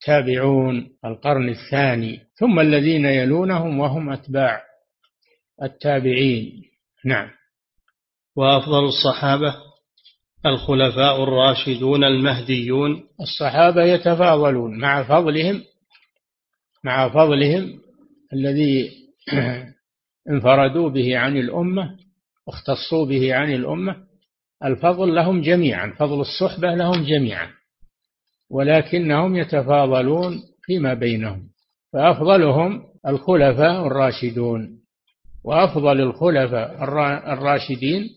[0.06, 2.19] تابعون القرن الثاني.
[2.36, 4.62] ثم الذين يلونهم وهم أتباع
[5.63, 6.63] التابعين.
[7.06, 7.29] نعم.
[8.36, 9.56] وأفضل الصحابة
[10.45, 13.03] الخلفاء الراشدون المهديون.
[13.21, 15.63] الصحابة يتفاضلون مع فضلهم
[16.84, 17.83] مع فضلهم
[18.34, 18.91] الذي
[20.30, 21.98] انفردوا به عن الأمة
[22.48, 23.96] واختصوا به عن الأمة
[24.63, 27.50] الفضل لهم جميعا فضل الصحبة لهم جميعا
[28.50, 31.50] ولكنهم يتفاضلون فيما بينهم
[31.93, 34.80] فأفضلهم الخلفاء الراشدون
[35.43, 36.84] وأفضل الخلفاء
[37.34, 38.10] الراشدين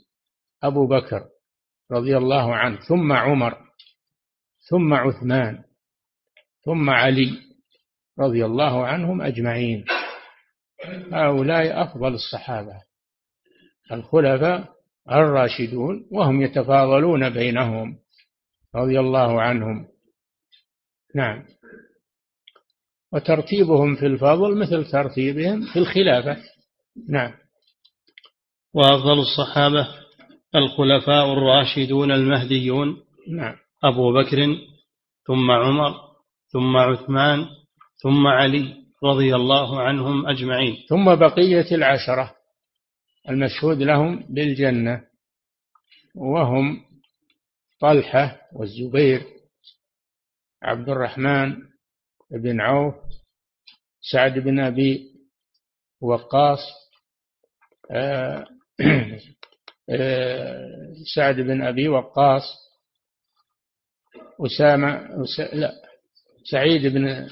[0.62, 1.24] أبو بكر
[1.92, 3.58] رضي الله عنه ثم عمر
[4.68, 5.62] ثم عثمان
[6.64, 7.30] ثم علي
[8.18, 9.84] رضي الله عنهم أجمعين.
[11.12, 12.82] هؤلاء أفضل الصحابة
[13.92, 14.76] الخلفاء
[15.10, 17.98] الراشدون وهم يتفاضلون بينهم
[18.74, 19.88] رضي الله عنهم.
[21.14, 21.44] نعم.
[23.12, 26.36] وترتيبهم في الفضل مثل ترتيبهم في الخلافة.
[27.08, 27.32] نعم.
[28.74, 29.88] وأفضل الصحابة
[30.54, 32.96] الخلفاء الراشدون المهديون.
[33.28, 33.56] نعم.
[33.84, 34.56] أبو بكر
[35.26, 35.94] ثم عمر
[36.48, 37.46] ثم عثمان
[38.02, 38.85] ثم علي.
[39.04, 40.76] رضي الله عنهم أجمعين.
[40.88, 42.36] ثم بقية العشرة
[43.28, 45.04] المشهود لهم بالجنة
[46.14, 46.84] وهم
[47.80, 49.22] طلحة والزبير
[50.62, 51.56] عبد الرحمن
[52.30, 52.94] بن عوف
[54.00, 55.12] سعد بن أبي
[56.00, 56.60] وقاص
[57.90, 58.46] آه،
[61.14, 62.42] سعد بن أبي وقاص
[64.40, 65.08] أسامة
[65.52, 65.72] لا
[66.50, 67.28] سعيد بن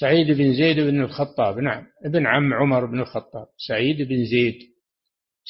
[0.00, 1.58] سعيد بن زيد بن الخطاب.
[1.58, 3.46] نعم ابن عم عمر بن الخطاب.
[3.68, 4.58] سعيد بن زيد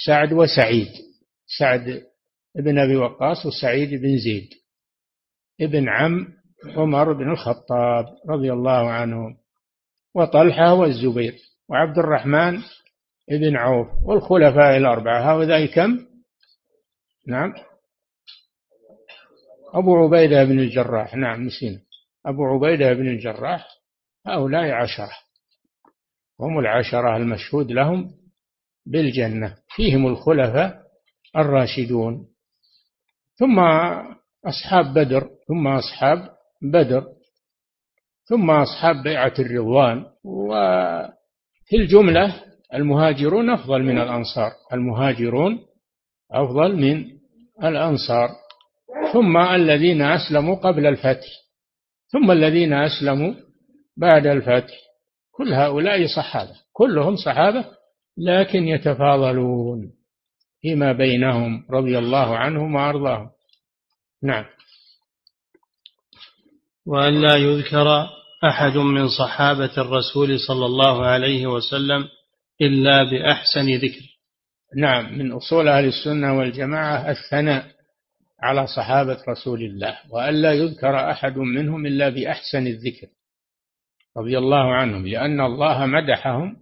[0.07, 0.89] سعد وسعيد.
[1.59, 2.03] سعد
[2.57, 4.49] بن أبي وقاص وسعيد بن زيد.
[5.61, 6.29] ابن عم
[6.67, 9.37] عمر بن الخطاب رضي الله عنهم
[10.15, 11.35] وطلحة والزبير
[11.69, 12.63] وعبد الرحمن
[13.31, 15.33] بن عوف والخلفاء الأربعة.
[15.33, 16.07] هؤلاء كم؟
[17.27, 17.55] نعم.
[19.75, 21.15] أبو عبيدة بن الجراح.
[21.15, 21.81] نعم نسينا.
[22.27, 23.78] أبو عبيدة بن الجراح
[24.29, 25.11] هؤلاء عشرة.
[26.41, 28.11] هم العشرة المشهود لهم
[28.87, 29.57] بالجنة.
[29.77, 30.83] فيهم الخلفاء
[31.37, 32.27] الراشدون.
[33.35, 33.59] ثم
[34.47, 36.29] أصحاب بدر ثم أصحاب
[36.63, 37.07] بدر
[38.25, 40.05] ثم أصحاب بيعة الرضوان.
[40.25, 44.53] وفي الجملة المهاجرون أفضل من الأنصار.
[44.73, 45.59] المهاجرون
[46.33, 47.05] أفضل من
[47.65, 48.29] الأنصار.
[49.13, 51.27] ثم الذين أسلموا قبل الفتح.
[52.13, 53.35] ثم الذين أسلموا
[53.99, 54.75] بعد الفتح.
[55.33, 57.65] كل هؤلاء صحابة كلهم صحابة
[58.19, 59.93] لكن يتفاضلون
[60.61, 63.31] فيما بينهم رضي الله عنهم وأرضاهم.
[64.23, 64.45] نعم.
[66.87, 68.07] وأن لا يذكر
[68.45, 72.09] أحد من صحابة الرسول صلى الله عليه وسلم
[72.61, 74.19] إلا بأحسن ذكر.
[74.77, 77.67] نعم من أصول أهل السنة والجماعة الثناء
[78.43, 83.07] على صحابة رسول الله وألا يذكر أحد منهم إلا بأحسن الذكر.
[84.19, 86.57] رضي الله عنهم لأن الله مدحهم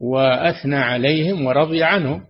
[0.00, 2.24] وأثنى عليهم ورضي عنهم.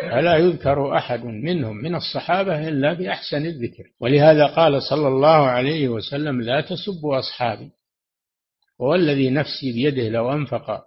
[0.00, 3.84] فلا يذكر أحد منهم من الصحابة إلا بأحسن الذكر.
[4.00, 7.70] ولهذا قال صلى الله عليه وسلم لا تسبوا أصحابي
[8.78, 10.84] والذي نفسي بيده لو أنفق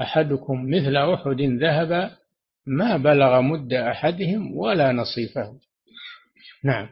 [0.00, 2.10] أحدكم مثل أحد ذهب
[2.66, 5.54] ما بلغ مد أحدهم ولا نصيفه.
[6.64, 6.88] نعم.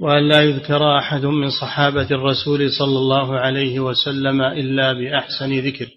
[0.00, 5.88] وأن لا يذكر أحد من صحابة الرسول صلى الله عليه وسلم إلا بأحسن ذكر.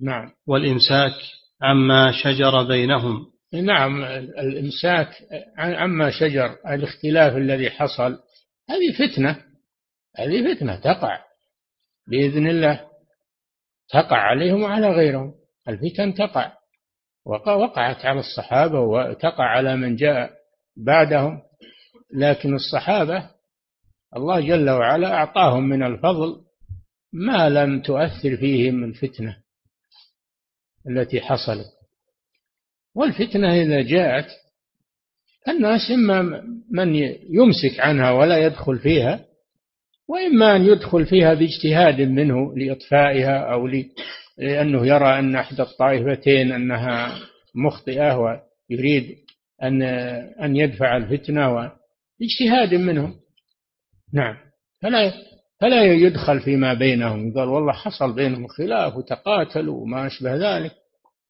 [0.00, 0.30] نعم.
[0.46, 1.12] والإمساك
[1.62, 3.26] عما شجر بينهم.
[3.52, 4.04] نعم
[4.38, 5.08] الإمساك
[5.58, 8.18] عما شجر الاختلاف الذي حصل
[8.70, 9.38] هذه فتنة
[10.18, 11.18] هذه فتنة تقع.
[12.08, 12.80] بإذن الله
[13.90, 15.32] تقع عليهم وعلى غيرهم.
[15.68, 16.52] الفتن تقع.
[17.26, 20.30] وقعت على الصحابة وتقع على من جاء
[20.76, 21.42] بعدهم.
[22.14, 23.31] لكن الصحابة
[24.16, 26.40] الله جل وعلا أعطاهم من الفضل
[27.12, 29.36] ما لم تؤثر فيهم الفتنة
[30.88, 31.66] التي حصلت.
[32.94, 34.26] والفتنة إذا جاءت
[35.48, 36.22] الناس إما
[36.70, 36.94] من
[37.30, 39.24] يمسك عنها ولا يدخل فيها
[40.08, 43.66] وإما أن يدخل فيها باجتهاد منه لإطفائها أو
[44.38, 47.18] لأنه يرى أن إحدى الطائفتين أنها
[47.54, 49.16] مخطئة ويريد
[49.62, 49.82] أن
[50.42, 51.72] أن يدفع الفتنة
[52.20, 53.21] باجتهاد منهم.
[54.12, 54.36] نعم.
[54.82, 55.12] فلا
[55.60, 57.34] فلا يدخل فيما بينهم.
[57.34, 60.72] قال والله حصل بينهم خلاف وتقاتلوا وما أشبه ذلك.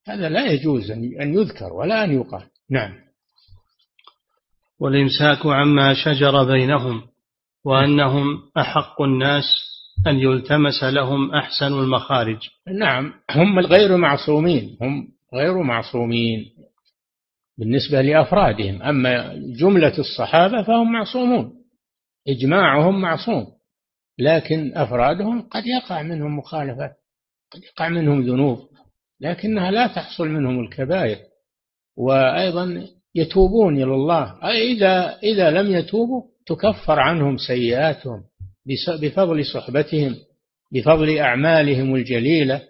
[0.07, 2.43] هذا لا يجوز أن يذكر ولا أن يقال.
[2.69, 2.93] نعم.
[4.79, 7.01] والإمساك عما شجر بينهم
[7.65, 9.43] وأنهم أحق الناس
[10.07, 12.37] أن يلتمس لهم أحسن المخارج.
[12.79, 13.13] نعم.
[13.31, 14.77] هم غير معصومين.
[14.81, 16.45] هم غير معصومين
[17.57, 18.81] بالنسبة لأفرادهم.
[18.81, 21.62] أما جملة الصحابة فهم معصومون.
[22.27, 23.47] إجماعهم معصوم
[24.19, 26.95] لكن أفرادهم قد يقع منهم مخالفات
[27.51, 28.59] قد يقع منهم ذنوب
[29.21, 31.17] لكنها لا تحصل منهم الكبائر.
[31.97, 38.23] وأيضا يتوبون إلى الله إذا إذا لم يتوبوا تكفر عنهم سيئاتهم
[39.01, 40.15] بفضل صحبتهم
[40.71, 42.61] بفضل أعمالهم الجليلة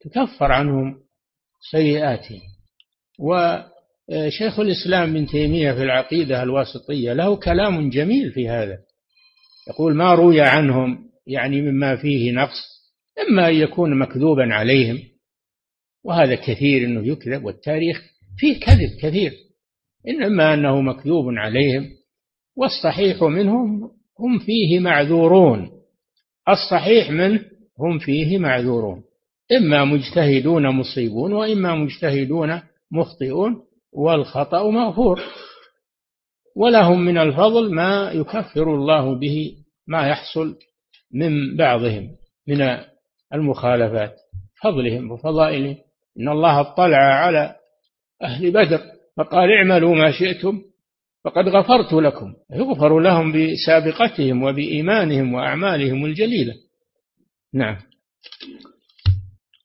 [0.00, 0.96] تكفر عنهم
[1.70, 2.40] سيئاتهم.
[3.18, 8.78] وشيخ الإسلام ابن تيمية في العقيدة الواسطية له كلام جميل في هذا.
[9.68, 12.78] يقول ما روي عنهم يعني مما فيه نقص
[13.28, 14.98] إما أن يكون مكذوبا عليهم
[16.04, 18.02] وهذا كثير أنه يكذب والتاريخ
[18.38, 19.32] فيه كذب كثير
[20.08, 21.90] إنما أنه مكذوب عليهم
[22.56, 23.90] والصحيح منهم
[24.20, 25.70] هم فيه معذورون
[26.48, 27.40] الصحيح منه
[27.78, 29.02] هم فيه معذورون
[29.52, 32.60] إما مجتهدون مصيبون وإما مجتهدون
[32.92, 33.62] مخطئون
[33.92, 35.20] والخطأ مغفور
[36.56, 39.54] ولهم من الفضل ما يكفر الله به
[39.88, 40.58] ما يحصل
[41.14, 42.10] من بعضهم
[42.48, 42.78] من
[43.34, 44.16] المخالفات
[44.62, 45.76] فضلهم وفضائلهم
[46.20, 47.54] إن الله اطلع على
[48.22, 48.80] أهل بدر
[49.16, 50.62] فقال اعملوا ما شئتم
[51.24, 56.54] فقد غفرت لكم يغفر لهم بسابقتهم وبإيمانهم وأعمالهم الجليلة.
[57.54, 57.76] نعم.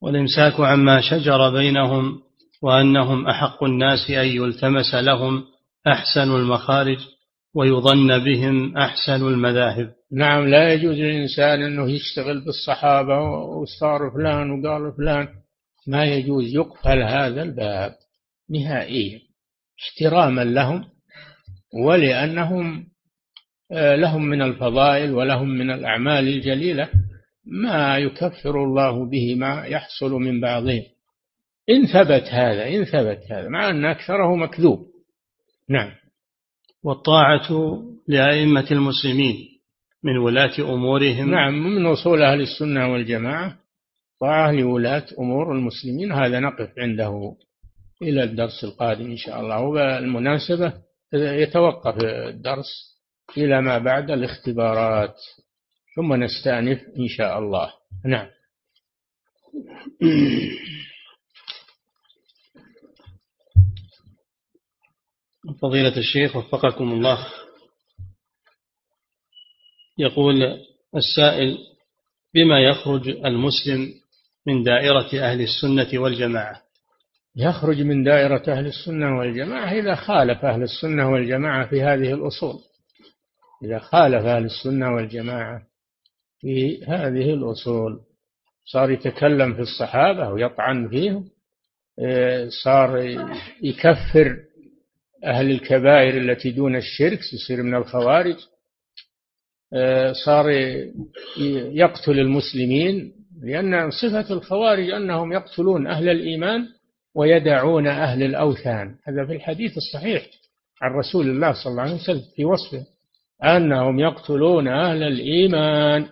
[0.02, 2.22] والإمساك عما شجر بينهم
[2.62, 5.44] وأنهم أحق الناس أن يلتمس لهم
[5.88, 6.98] أحسن المخارج
[7.56, 9.94] ويظن بهم أحسن المذاهب.
[10.14, 15.28] نعم لا يجوز للإنسان أنه يشتغل بالصحابة وصار فلان وقال فلان.
[15.88, 17.96] ما يجوز يقفل هذا الباب
[18.50, 19.20] نهائيا
[19.84, 20.86] احتراما لهم
[21.86, 22.88] ولأنهم
[23.72, 26.90] آه، لهم من الفضائل ولهم من الأعمال الجليلة.
[27.46, 30.84] ما يكفر الله به ما يحصل من بعضهم.
[31.70, 34.88] إن ثبت هذا إن ثبت هذا مع أن أكثره مكذوب.
[35.70, 35.92] نعم.
[36.84, 37.50] والطاعة
[38.08, 39.53] لأئمة المسلمين.
[40.04, 41.32] من ولاة أمورهم.
[41.32, 43.58] نعم من أصول أهل السنة والجماعة.
[44.22, 47.36] طاعة لولاة أمور المسلمين هذا نقف عنده
[48.02, 49.62] إلى الدرس القادم إن شاء الله.
[49.62, 50.74] وبالمناسبة
[51.14, 53.00] يتوقف الدرس
[53.38, 55.16] إلى ما بعد الاختبارات.
[55.96, 57.74] ثم نستأنف إن شاء الله.
[58.06, 58.28] نعم.
[65.62, 67.28] فضيلة الشيخ وفقكم الله.
[69.98, 70.60] يقول
[70.96, 71.58] السائل
[72.34, 73.94] بما يخرج المسلم
[74.48, 76.62] من دائرة أهل السنة والجماعة؟
[77.36, 82.60] يخرج من دائرة أهل السنة والجماعة إذا خالف أهل السنة والجماعة في هذه الأصول.
[83.64, 85.62] إذا خالف أهل السنة والجماعة
[86.40, 88.00] في هذه الأصول
[88.66, 91.30] صار يتكلم في الصحابة ويطعن فيهم
[92.00, 92.98] إيه، صار
[93.62, 94.38] يكفر
[95.24, 98.36] أهل الكبائر التي دون الشرك يصير من الخوارج.
[100.26, 100.50] صار
[101.72, 103.12] يقتل المسلمين
[103.44, 106.68] لأن صفة الخوارج أنهم يقتلون أهل الإيمان
[107.16, 108.96] ويدعون أهل الأوثان.
[109.04, 110.26] هذا في الحديث الصحيح
[110.82, 112.86] عن رسول الله صلى الله عليه وسلم في وصفه
[113.44, 116.06] أنهم يقتلون أهل الإيمان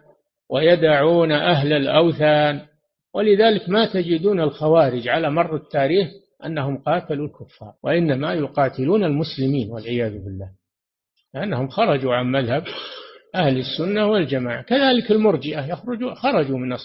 [0.49, 2.61] ويدعون أهل الأوثان.
[3.13, 6.07] ولذلك ما تجدون الخوارج على مر التاريخ
[6.45, 10.49] أنهم قاتلوا الكفار وإنما يقاتلون المسلمين والعياذ بالله
[11.33, 12.63] لأنهم خرجوا عن مذهب
[13.35, 14.61] أهل السنة والجماعة.
[14.61, 16.77] كذلك المرجئة يخرجوا خرجوا من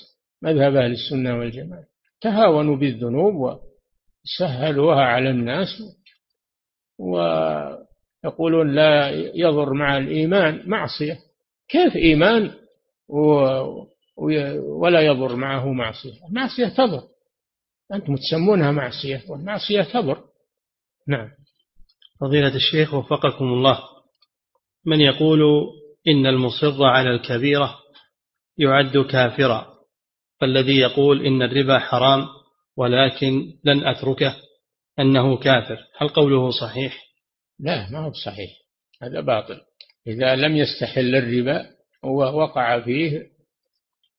[0.43, 1.85] مذهب أهل السنة والجماعة.
[2.21, 5.69] تهاونوا بالذنوب وسهلوها على الناس
[6.99, 11.19] ويقولون لا يضر مع الإيمان معصية.
[11.69, 12.51] كيف إيمان
[14.81, 17.03] ولا يضر معه معصية؟ معصية تضر.
[17.93, 20.25] أنتم تسمونها معصية والمعصية تضر.
[21.09, 21.31] نعم.
[22.21, 23.79] فضيلة الشيخ وفقكم الله.
[24.87, 25.41] من يقول
[26.09, 27.79] إن المصر على الكبيرة
[28.59, 29.77] يعد كافرا
[30.41, 32.27] فالذي يقول إن الربا حرام
[32.77, 34.37] ولكن لن أتركه
[34.99, 37.07] أنه كافر هل قوله صحيح؟
[37.59, 38.51] لا ما هو صحيح
[39.03, 39.61] هذا باطل.
[40.07, 41.67] إذا لم يستحل الربا
[42.05, 43.23] ووقع فيه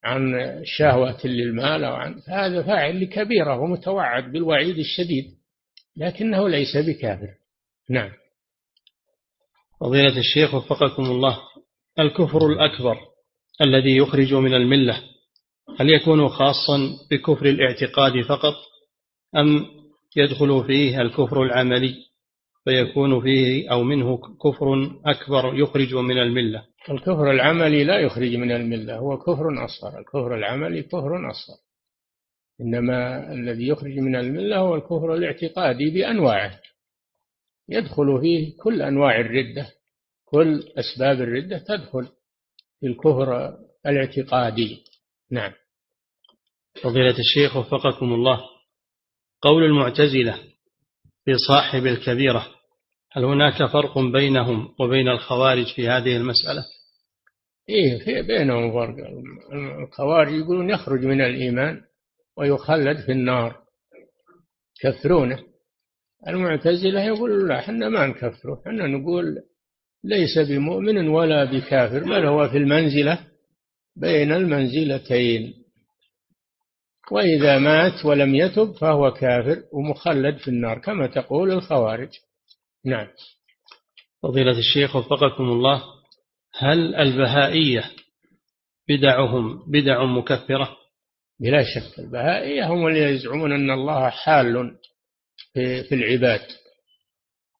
[0.04, 0.34] عن
[0.66, 5.26] شهوة للمال أو عن هذا فاعل لكبيرة ومتوعد بالوعيد الشديد
[5.98, 7.34] لكنه ليس بكافر.
[7.90, 8.12] نعم.
[9.80, 11.40] فضيلة الشيخ وفقكم الله.
[12.00, 12.98] الكفر الأكبر
[13.62, 15.04] الذي يخرج من الملة.
[15.80, 16.78] هل يكون خاصا
[17.12, 18.54] بكفر الاعتقاد فقط
[19.36, 19.66] أم
[20.16, 21.95] يدخل فيه الكفر العملي
[22.64, 28.98] فيكون فيه أو منه كفر أكبر يخرج من الملة؟ الكفر العملي لا يخرج من الملة
[28.98, 30.00] هو كفر أصغر.
[30.00, 31.58] الكفر العملي كفر أصغر.
[32.62, 36.60] إنما الذي يخرج من الملة هو الكفر الاعتقادي بأنواعه.
[37.70, 39.77] يدخل فيه كل أنواع الردة
[40.30, 42.08] كل أسباب الردة تدخل
[42.80, 44.84] في الكفر الاعتقادي.
[45.32, 45.52] نعم.
[46.84, 48.42] فضيلة الشيخ وفقكم الله.
[49.42, 50.44] قول المعتزلة
[51.26, 52.48] في صاحب الكبيرة
[53.12, 56.66] هل هناك فرق بينهم وبين الخوارج في هذه المسألة؟
[57.70, 58.96] إيه في بينهم فرق.
[59.84, 61.82] الخوارج يقولون يخرج من الإيمان
[62.38, 63.62] ويخلد في النار.
[64.82, 65.44] كفرونه
[66.28, 68.62] المعتزلة يقول لا إحنا ما نكفره.
[68.68, 69.38] إحنا نقول
[70.08, 72.03] ليس بمؤمن ولا بكافر.
[72.03, 73.20] بل هو في المنزلة؟
[73.95, 75.53] بين المنزلتين.
[77.12, 82.10] وإذا مات ولم يتب فهو كافر ومخلد في النار كما تقول الخوارج.
[82.86, 83.08] نعم.
[84.24, 85.84] فضيلة الشيخ وفقكم الله
[86.53, 87.91] هل البهائية
[88.89, 90.78] بدعهم بدع مكفرة؟
[91.39, 94.78] بلا شك البهائية هم اللي يزعمون أن الله حال
[95.53, 96.41] في, في العباد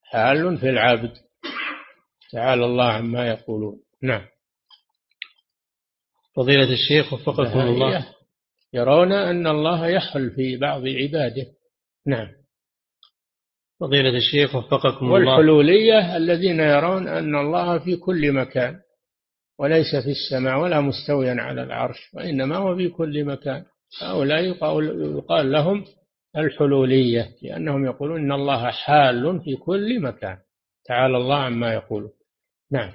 [0.04, 1.27] حال في العبد.
[2.32, 3.80] تعالى الله عما يقولون.
[4.04, 4.26] نعم.
[6.36, 8.08] فضيلة الشيخ وفقكم الله.
[8.74, 11.46] يرون أن الله يحل في بعض عباده.
[12.06, 12.28] نعم.
[13.80, 15.14] فضيلة الشيخ وفقكم الله.
[15.14, 18.80] والحلولية الذين يرون أن الله في كل مكان
[19.60, 23.66] وليس في السماء ولا مستويا على العرش وإنما هو في كل مكان.
[24.02, 25.86] هؤلاء يقال لهم
[26.38, 30.38] الحلولية لأنهم يقولون إن الله حال في كل مكان.
[30.86, 32.12] تعالى الله عما يقولون.
[32.72, 32.92] نعم.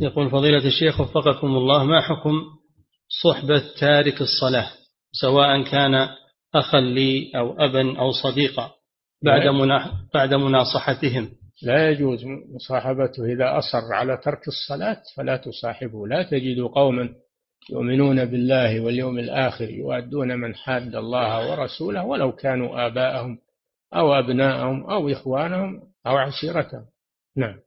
[0.00, 2.32] يقول فضيلة الشيخ وفقكم الله ما حكم
[3.22, 4.70] صحبة تارك الصلاة
[5.12, 6.08] سواء كان
[6.54, 8.70] أخا لي أو أبا أو صديقا
[9.22, 9.42] بعد
[10.14, 11.30] بعد مناصحتهم؟
[11.62, 12.24] لا يجوز
[12.54, 17.14] مصاحبته إذا أصر على ترك الصلاة فلا تصاحبه لا تجد قوما
[17.70, 23.38] يؤمنون بالله واليوم الآخر يؤدون من حاد الله ورسوله ولو كانوا آباءهم
[23.94, 26.84] أو أبناءهم أو إخوانهم أو عشيرتهم.
[27.36, 27.58] نعم.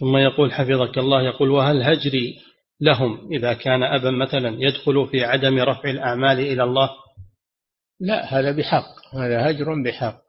[0.00, 2.38] ثم يقول حفظك الله يقول وهل هجري
[2.80, 6.90] لهم إذا كان أبا مثلا يدخل في عدم رفع الأعمال إلى الله؟
[8.00, 10.22] لا هذا بحق هذا هجر بحق.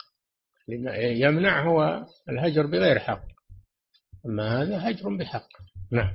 [0.98, 3.22] يمنع هو الهجر بغير حق.
[4.26, 5.48] أما هذا هجر بحق.
[5.92, 6.12] نعم.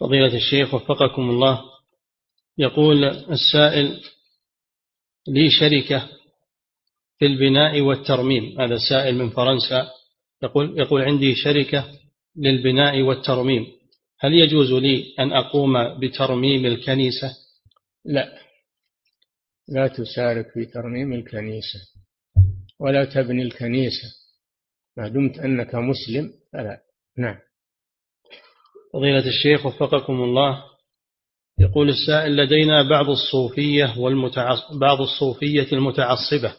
[0.00, 1.62] فضيلة الشيخ وفقكم الله
[2.58, 4.00] يقول السائل
[5.28, 6.08] لي شركة
[7.18, 9.88] في البناء والترميم هذا سائل من فرنسا
[10.42, 11.92] يقول يقول عندي شركة
[12.36, 13.66] للبناء والترميم.
[14.20, 17.36] هل يجوز لي أن أقوم بترميم الكنيسة؟
[18.04, 18.38] لا.
[19.68, 21.78] لا تشارك في ترميم الكنيسة
[22.80, 24.08] ولا تبني الكنيسة.
[24.96, 26.80] ما دمت أنك مسلم فلا.
[27.18, 27.36] نعم.
[28.92, 30.64] فضيلة الشيخ وفقكم الله
[31.58, 34.72] يقول السائل لدينا بعض الصوفية والمتعص...
[34.72, 36.56] بعض الصوفية المتعصبة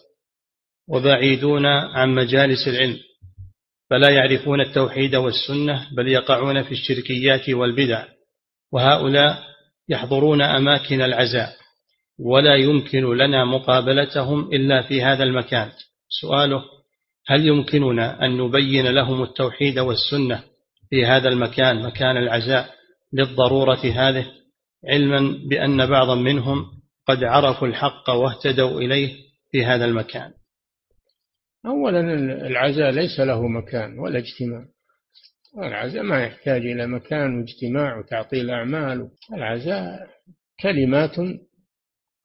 [0.90, 3.00] وبعيدون عن مجالس العلم.
[3.92, 8.06] فلا يعرفون التوحيد والسنة بل يقعون في الشركيات والبدع.
[8.74, 9.44] وهؤلاء
[9.90, 11.50] يحضرون أماكن العزاء.
[12.20, 15.70] ولا يمكن لنا مقابلتهم إلا في هذا المكان.
[16.22, 16.64] سؤاله
[17.28, 20.44] هل يمكننا أن نبين لهم التوحيد والسنة
[20.90, 22.70] في هذا المكان مكان العزاء
[23.14, 24.26] للضرورة هذه؟
[24.90, 26.66] علما بأن بعضا منهم
[27.08, 29.16] قد عرفوا الحق واهتدوا إليه
[29.52, 30.32] في هذا المكان.
[31.66, 32.00] أولا
[32.48, 34.66] العزاء ليس له مكان ولا اجتماع.
[35.58, 39.10] العزاء ما يحتاج إلى مكان واجتماع وتعطيل أعمال.
[39.34, 40.08] العزاء
[40.60, 41.16] كلمات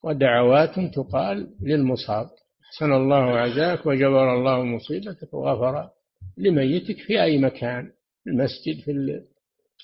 [0.04, 2.26] ودعوات تقال للمصاب.
[2.66, 5.90] أحسن الله عزاك وجبر الله مصيبتك وغفر
[6.38, 7.90] لميتك في أي مكان
[8.24, 9.20] في المسجد في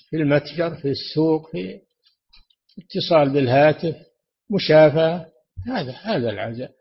[0.09, 1.79] في المتجر في السوق في
[2.79, 3.95] اتصال بالهاتف
[4.51, 5.25] مشافاة
[5.67, 6.71] هذا هذا العزاء.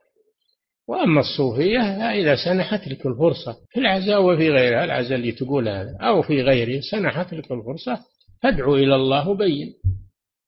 [0.89, 1.81] وأما الصوفية
[2.11, 6.81] إذا سنحت لك الفرصة في العزاء وفي غيرها العزاء اللي تقول هذا أو في غيره
[6.91, 7.99] سنحت لك الفرصة
[8.43, 9.75] فادعو إلى الله وبين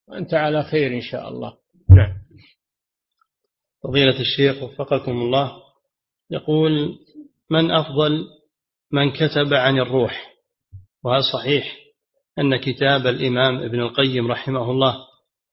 [0.07, 1.53] وأنت على خير إن شاء الله.
[1.89, 2.13] نعم.
[3.83, 5.51] فضيلة الشيخ وفقكم الله
[6.31, 6.99] يقول
[7.51, 8.25] من أفضل
[8.91, 10.35] من كتب عن الروح؟
[11.03, 11.75] وهل صحيح
[12.39, 14.97] أن كتاب الإمام ابن القيم رحمه الله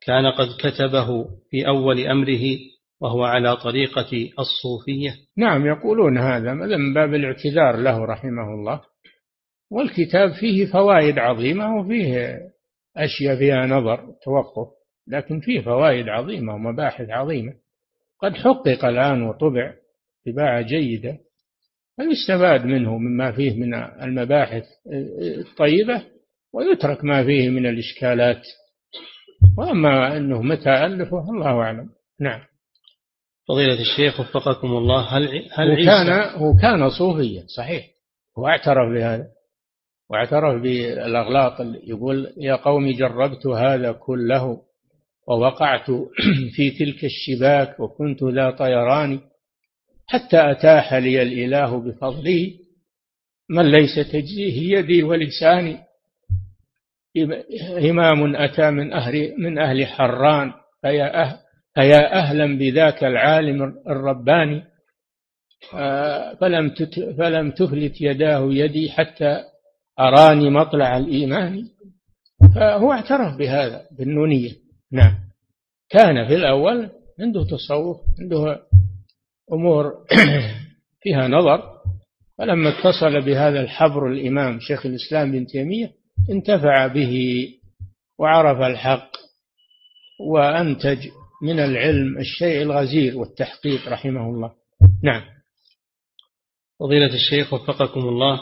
[0.01, 2.72] كان قد كتبه في أول أمره
[3.03, 5.15] وهو على طريقة الصوفية.
[5.37, 8.81] نعم يقولون هذا من باب الاعتذار له رحمه الله.
[9.71, 12.41] والكتاب فيه فوائد عظيمة وفيه
[12.97, 14.69] أشياء فيها نظر توقف
[15.09, 17.53] لكن فيه فوائد عظيمة ومباحث عظيمة.
[18.21, 19.73] قد حقق الآن وطبع
[20.27, 21.19] طباعة جيدة
[21.97, 24.65] فيستفاد منه مما فيه من المباحث
[25.39, 26.03] الطيبة
[26.53, 28.43] ويترك ما فيه من الإشكالات.
[29.59, 31.89] وأما أنه متى ألفه الله أعلم.
[32.21, 32.52] نعم.
[33.53, 37.87] فضيلة الشيخ وفقكم الله هل هل هو كان هو كان صوفيا صحيح.
[38.39, 39.27] هو اعترف بهذا
[40.11, 44.63] واعترف بالأغلاط يقول يا قوم جربت هذا كله
[45.29, 45.91] ووقعت
[46.55, 49.21] في تلك الشباك وكنت ذا طيران
[50.07, 52.51] حتى أتاح لي الإله بفضله
[53.51, 55.79] من ليس تجزيه يدي ولساني.
[57.91, 61.43] إمام أتى من أهل من أهل حران فيا أهل
[61.75, 64.65] فيا أهلا بذاك العالم الرباني؟
[65.75, 66.75] آه، فلم
[67.19, 69.45] فلم تفلت يداه يدي حتى
[70.01, 71.69] أراني مطلع الإيمان.
[72.55, 74.53] فهو اعترف بهذا بالنونية.
[74.93, 75.15] نعم.
[75.91, 78.61] كان في الأول عنده تصوف عنده
[79.53, 79.93] أمور
[81.03, 81.73] فيها نظر.
[82.39, 85.93] فلما اتصل بهذا الحبر الإمام شيخ الإسلام بن تيمية
[86.31, 87.47] انتفع به
[88.19, 89.11] وعرف الحق
[90.21, 91.09] وأنتج
[91.43, 94.53] من العلم الشيء الغزير والتحقيق رحمه الله.
[95.03, 95.23] نعم.
[96.81, 98.41] فضيلة الشيخ وفقكم الله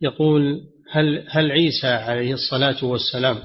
[0.00, 0.60] يقول
[0.90, 3.38] هل هل عيسى عليه الصلاة والسلام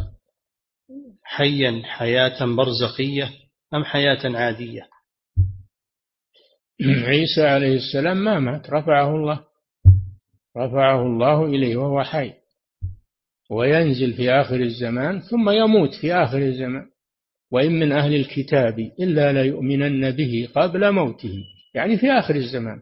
[1.24, 3.32] حيا حياة برزخية
[3.74, 4.88] أم حياة عادية؟
[7.08, 9.46] عيسى عليه السلام ما مات رفعه الله
[10.58, 12.34] رفعه الله إليه وهو حي
[13.50, 16.91] وينزل في آخر الزمان ثم يموت في آخر الزمان.
[17.52, 21.44] وإن من أهل الكتاب إلا ليؤمنن به قبل موته.
[21.74, 22.82] يعني في آخر الزمان.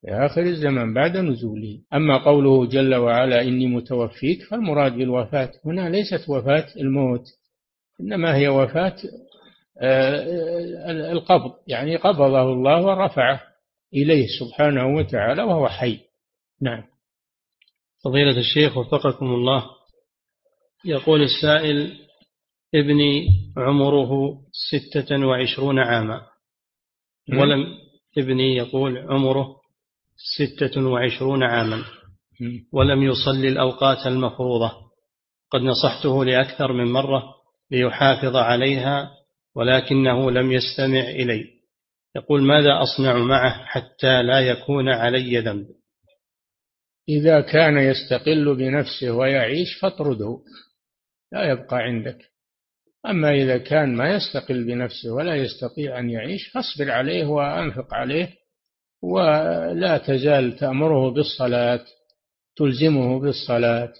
[0.00, 1.78] في آخر الزمان بعد نزوله.
[1.94, 5.52] أما قوله جل وعلا إني متوفيك فالمراد بالوفاة.
[5.64, 7.24] هنا ليست وفاة الموت.
[8.00, 8.96] إنما هي وفاة
[9.80, 11.52] آه، القبض.
[11.66, 13.42] يعني قبضه الله ورفعه
[13.94, 15.98] إليه سبحانه وتعالى وهو حي.
[16.62, 16.84] نعم.
[18.04, 19.64] فضيلة الشيخ وفقكم الله.
[20.84, 22.07] يقول السائل
[22.74, 26.26] ابني عمره ستة وعشرون عاما.
[27.32, 27.66] ولم
[28.18, 29.56] ابني يقول عمره
[30.36, 31.84] ستة وعشرون عاما.
[32.72, 34.72] ولم يصلي الأوقات المفروضة.
[35.50, 37.34] قد نصحته لأكثر من مرة
[37.70, 39.10] ليحافظ عليها
[39.54, 41.44] ولكنه لم يستمع إلي.
[42.16, 45.66] يقول ماذا أصنع معه حتى لا يكون علي ذنب؟
[47.08, 50.38] إذا كان يستقل بنفسه ويعيش فاطرده.
[51.32, 52.18] لا يبقى عندك.
[53.06, 58.34] أما إذا كان ما يستقل بنفسه ولا يستطيع أن يعيش فاصبر عليه وأنفق عليه
[59.02, 61.84] ولا تزال تأمره بالصلاة
[62.56, 63.92] تلزمه بالصلاة.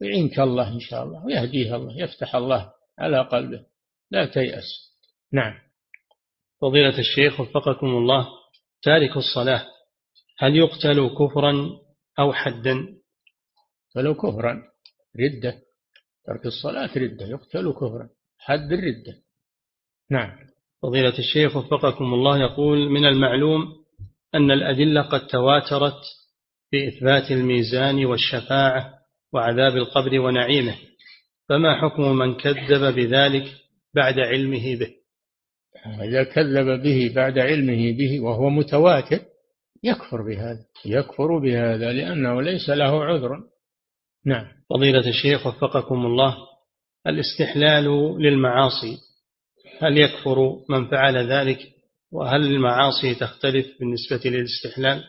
[0.00, 3.64] يعينك الله إن شاء الله ويهديه الله يفتح الله على قلبه.
[4.10, 4.96] لا تيأس.
[5.32, 5.54] نعم.
[6.60, 8.28] فضيلة الشيخ وفقكم الله
[8.82, 9.66] تارك الصلاة
[10.38, 11.54] هل يقتل كفرا
[12.18, 12.86] أو حدا؟
[13.94, 14.62] فلو كفرا
[15.20, 15.62] ردة.
[16.26, 18.08] ترك الصلاة ردة يقتل كفرا.
[18.44, 19.14] حد الردة.
[20.10, 20.30] نعم.
[20.82, 23.72] فضيلة الشيخ وفقكم الله يقول من المعلوم
[24.34, 26.00] أن الأدلة قد تواترت
[26.70, 28.94] في إثبات الميزان والشفاعة
[29.32, 30.74] وعذاب القبر ونعيمه
[31.48, 33.44] فما حكم من كذب بذلك
[33.94, 34.90] بعد علمه به؟
[35.86, 39.20] إذا كذب به بعد علمه به وهو متواتر
[39.82, 43.40] يكفر بهذا يكفر بهذا لأنه ليس له عذر.
[44.26, 44.46] نعم.
[44.70, 46.36] فضيلة الشيخ وفقكم الله
[47.06, 48.98] الاستحلال للمعاصي.
[49.80, 51.58] هل يكفر من فعل ذلك؟
[52.12, 55.04] وهل المعاصي تختلف بالنسبة للاستحلال؟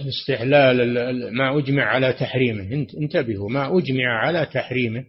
[0.00, 2.86] الاستحلال ما أجمع على تحريمه.
[2.96, 5.04] انتبهوا ما أجمع على تحريمه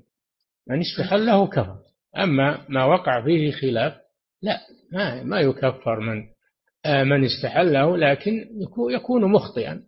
[0.68, 1.78] من استحله كفر.
[2.18, 3.94] أما ما وقع فيه خلاف
[4.42, 4.60] لا
[4.92, 6.24] ما ما يكفر من
[6.86, 8.50] آه، من استحله لكن
[8.90, 9.84] يكون مخطئا.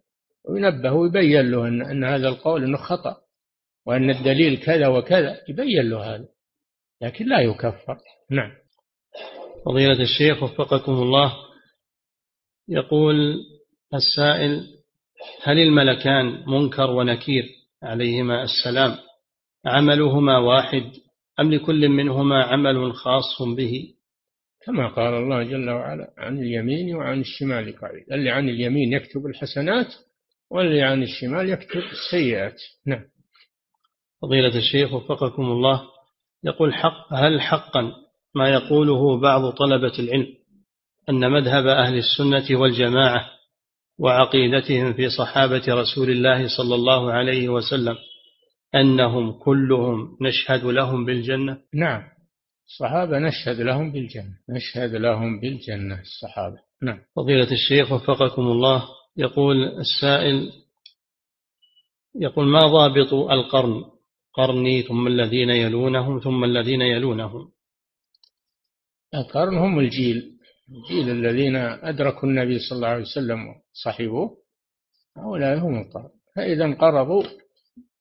[0.50, 3.23] وينبه ويبين له أن, هذا القول أنه خطأ.
[3.86, 6.28] وأن الدليل كذا وكذا يبين له هذا
[7.02, 7.98] لكن لا يكفر.
[8.32, 8.52] نعم.
[9.66, 11.34] فضيلة الشيخ وفقكم الله
[12.70, 13.16] يقول
[13.94, 14.68] السائل
[15.44, 17.44] هل الملكان منكر ونكير؟
[17.84, 18.98] عليهما السلام.
[19.66, 20.92] عملهما واحد
[21.40, 23.94] أم لكل منهما عمل خاص به؟
[24.66, 29.88] كما قال الله جل وعلا عن اليمين وعن الشمال قعيد اللي عن اليمين يكتب الحسنات
[30.50, 32.62] واللي عن الشمال يكتب السيئات.
[32.86, 33.06] نعم.
[34.24, 35.84] فضيلة الشيخ وفقكم الله
[36.44, 37.92] يقول حق هل حقا
[38.36, 40.28] ما يقوله بعض طلبة العلم
[41.10, 43.30] أن مذهب أهل السنة والجماعة
[44.00, 47.96] وعقيدتهم في صحابة رسول الله صلى الله عليه وسلم
[48.76, 52.04] أنهم كلهم نشهد لهم بالجنة؟ نعم.
[52.68, 54.34] الصحابة نشهد لهم بالجنة.
[54.50, 56.58] نشهد لهم بالجنة الصحابة.
[56.82, 57.00] نعم.
[57.16, 58.84] فضيلة الشيخ وفقكم الله
[59.18, 60.52] يقول السائل
[62.16, 63.93] يقول ما ضابط القرن
[64.34, 67.52] قرني ثم الذين يلونهم ثم الذين يلونهم.
[69.16, 70.34] القرن هم الجيل
[70.70, 74.38] الجيل الذين أدركوا النبي صلى الله عليه وسلم وصحبوه
[75.18, 76.10] هؤلاء هم القرن.
[76.36, 77.24] فإذا انقرضوا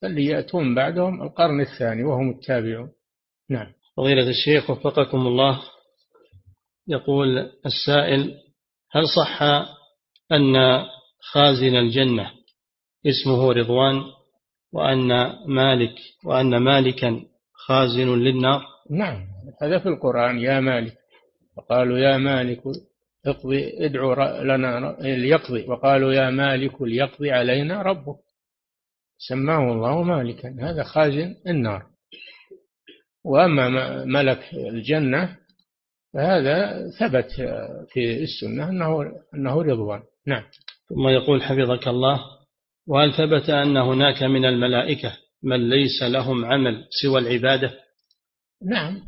[0.03, 2.93] فاللي يأتون بعدهم القرن الثاني وهم التابعون.
[3.51, 3.73] نعم.
[3.97, 5.63] فضيلة الشيخ وفقكم الله
[6.89, 8.35] يقول السائل
[8.91, 9.43] هل صح
[10.33, 10.85] أن
[11.21, 12.31] خازن الجنة
[13.07, 14.05] اسمه رضوان؟
[14.73, 15.09] وأن
[15.47, 15.95] مالك
[16.25, 17.21] وأن مالكا
[17.53, 18.63] خازن للنار.
[18.91, 19.27] نعم
[19.63, 20.99] هذا في القرآن يا مالك.
[21.57, 22.63] وقالوا يا مالك
[23.27, 25.69] اقضي ادعو لنا ليقضي.
[25.69, 28.19] وقالوا يا مالك ليقضي علينا ربك.
[29.19, 31.87] سماه الله مالكا هذا خازن النار.
[33.25, 35.37] وأما ملك الجنة
[36.15, 37.31] فهذا ثبت
[37.93, 40.03] في السنة أنه أنه رضوان.
[40.27, 40.43] نعم.
[40.89, 42.42] ثم يقول حفظك الله.
[42.87, 47.81] وهل ثبت أن هناك من الملائكة من ليس لهم عمل سوى العبادة؟
[48.63, 49.03] نعم.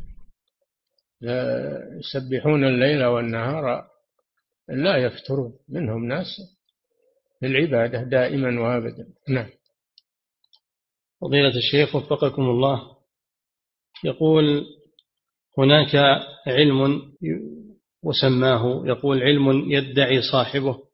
[1.99, 3.85] يسبحون الليل والنهار
[4.69, 6.27] لا يفترون منهم ناس
[7.41, 9.07] للعبادة دائما وابدا.
[9.29, 9.49] نعم.
[11.21, 12.95] فضيلة الشيخ وفقكم الله
[14.03, 14.65] يقول
[15.57, 15.95] هناك
[16.47, 17.01] علم
[18.03, 20.84] وسماه يقول علم يدعي صاحبه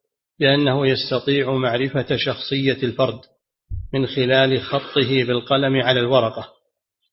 [0.41, 3.19] بأنه يستطيع معرفة شخصية الفرد
[3.93, 6.47] من خلال خطه بالقلم على الورقة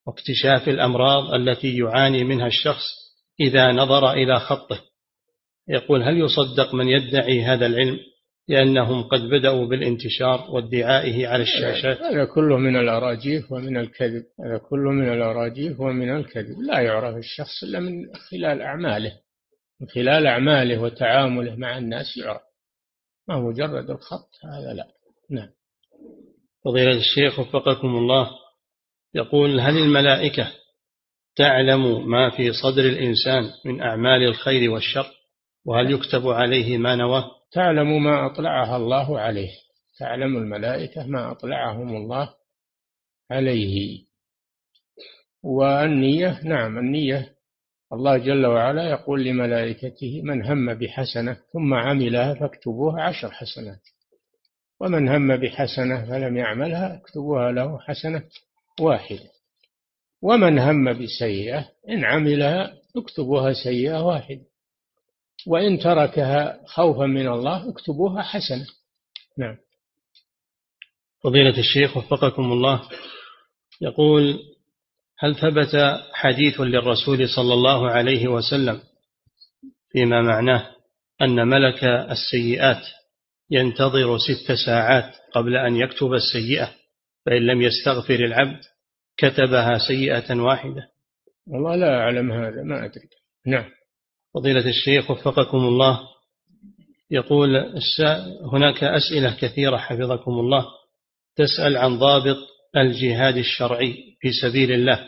[0.07, 2.85] واكتشاف الأمراض التي يعاني منها الشخص
[3.41, 4.81] إذا نظر إلى خطه.
[5.69, 7.99] يقول هل يصدق من يدعي هذا العلم
[8.49, 14.25] لأنهم قد بدأوا بالانتشار وادعائه على الشاشات؟ هذا كله من الأراجيف ومن الكذب.
[14.45, 16.59] هذا كله من الأراجيف ومن الكذب.
[16.61, 19.13] لا يعرف الشخص إلا من خلال أعماله
[19.81, 22.48] من خلال أعماله وتعامله مع الناس يعرف.
[23.29, 24.89] ما مجرد الخط؟ هذا لا.
[25.31, 25.49] نعم.
[26.65, 28.31] فضيلة الشيخ وفقكم الله
[29.15, 30.53] يقول هل الملائكة
[31.37, 35.07] تعلم ما في صدر الإنسان من أعمال الخير والشر؟
[35.65, 39.51] وهل يكتب عليه ما نواه؟ تعلم ما أطلعها الله عليه.
[39.99, 42.35] تعلم الملائكة ما أطلعهم الله
[43.31, 44.05] عليه.
[45.43, 47.38] والنية؟ نعم النية
[47.93, 53.81] الله جل وعلا يقول لملائكته من هم بحسنة ثم عملها فاكتبوها عشر حسنات.
[54.81, 58.23] ومن هم بحسنة فلم يعملها اكتبوها له حسنة
[58.81, 59.31] واحدة.
[60.23, 64.45] ومن هم بسيئة إن عملها اكتبوها سيئة واحدة.
[65.47, 68.67] وإن تركها خوفا من الله اكتبوها حسنة.
[69.39, 69.57] نعم.
[71.25, 72.83] فضيلة الشيخ وفقكم الله
[73.81, 74.39] يقول
[75.19, 78.81] هل ثبت حديث للرسول صلى الله عليه وسلم
[79.93, 80.67] فيما معناه
[81.23, 82.83] أن ملك السيئات
[83.51, 86.71] ينتظر ست ساعات قبل أن يكتب السيئة
[87.27, 88.61] فإن لم يستغفر العبد
[89.17, 90.89] كتبها سيئة واحدة؟
[91.47, 93.09] والله لا أعلم هذا ما أدري.
[93.47, 93.65] نعم.
[94.35, 96.01] فضيلة الشيخ وفقكم الله
[97.11, 97.75] يقول
[98.53, 100.67] هناك أسئلة كثيرة حفظكم الله
[101.37, 102.37] تسأل عن ضابط
[102.77, 104.08] الجهاد الشرعي.
[104.21, 105.01] في سبيل الله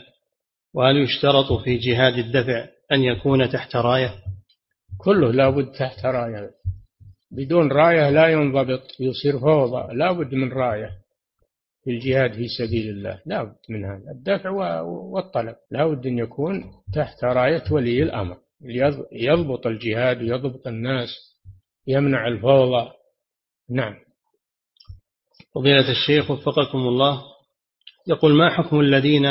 [0.74, 4.14] وهل يشترط في جهاد الدفع أن يكون تحت راية؟
[4.98, 6.50] كله لا بد تحت راية.
[7.30, 10.90] بدون راية لا ينضبط يصير فوضى لا بد من راية
[11.84, 13.20] في الجهاد في سبيل الله.
[13.26, 14.10] لا بد من هذا.
[14.10, 14.50] الدفع
[14.80, 15.56] والطلب.
[15.70, 18.36] لا بد أن يكون تحت راية ولي الأمر.
[19.12, 21.08] يضبط الجهاد ويضبط الناس
[21.86, 22.90] يمنع الفوضى.
[23.70, 23.94] نعم.
[25.54, 27.29] فضيلة الشيخ وفقكم الله
[28.10, 29.26] يقول ما حكم الذين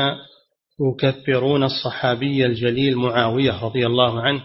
[0.81, 4.41] يكفرون الصحابي الجليل معاوية رضي الله عنه